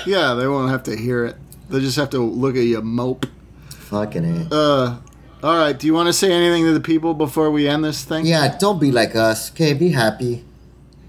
[0.06, 1.36] Yeah, they won't have to hear it.
[1.68, 3.26] They'll just have to look at you mope.
[3.70, 4.52] Fucking it.
[4.52, 4.98] Uh,
[5.42, 5.78] all right.
[5.78, 8.26] Do you want to say anything to the people before we end this thing?
[8.26, 9.50] Yeah, don't be like us.
[9.52, 10.44] Okay, be happy.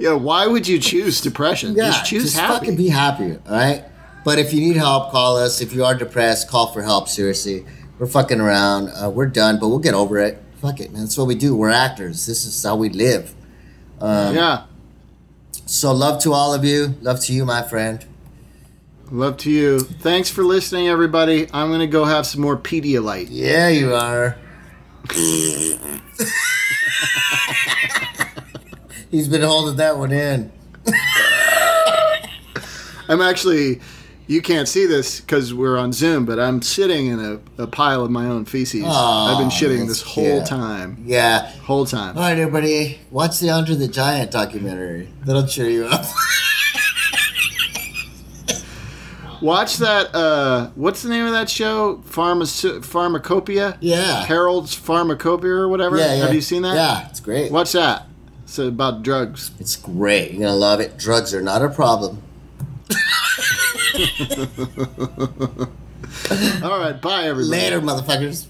[0.00, 0.14] Yeah.
[0.14, 1.74] Why would you choose depression?
[1.74, 2.52] Yeah, just choose just happy.
[2.66, 3.84] fucking be happy, all right?
[4.24, 5.60] But if you need help, call us.
[5.62, 7.08] If you are depressed, call for help.
[7.08, 7.64] Seriously,
[7.98, 8.88] we're fucking around.
[8.88, 10.42] Uh, we're done, but we'll get over it.
[10.60, 11.02] Fuck it, man.
[11.02, 11.54] That's what we do.
[11.56, 12.26] We're actors.
[12.26, 13.34] This is how we live.
[14.00, 14.64] Um, yeah.
[15.66, 16.96] So love to all of you.
[17.00, 18.04] Love to you, my friend.
[19.10, 19.80] Love to you.
[19.80, 21.46] Thanks for listening, everybody.
[21.52, 23.28] I'm gonna go have some more Pedialyte.
[23.30, 24.36] Yeah, you are.
[29.10, 30.50] He's been holding that one in.
[33.08, 33.80] I'm actually
[34.26, 38.02] You can't see this because we're on Zoom, but I'm sitting in a, a pile
[38.02, 38.84] of my own feces.
[38.86, 40.46] I've been shitting that's this whole cute.
[40.46, 40.96] time.
[41.04, 41.50] Yeah.
[41.62, 42.16] Whole time.
[42.16, 45.10] All right, everybody, watch the Andre the Giant documentary.
[45.24, 46.06] That'll cheer you up.
[49.44, 50.14] Watch that.
[50.14, 52.02] Uh, what's the name of that show?
[52.08, 53.76] Pharma- Pharmacopoeia.
[53.80, 54.24] Yeah.
[54.24, 55.98] Harold's Pharmacopoeia or whatever.
[55.98, 56.24] Yeah, yeah.
[56.24, 56.74] Have you seen that?
[56.74, 57.52] Yeah, it's great.
[57.52, 58.06] Watch that.
[58.44, 59.50] It's about drugs.
[59.60, 60.30] It's great.
[60.32, 60.96] You're gonna love it.
[60.96, 62.22] Drugs are not a problem.
[66.62, 66.98] All right.
[67.02, 67.60] Bye, everybody.
[67.60, 68.46] Later, motherfuckers.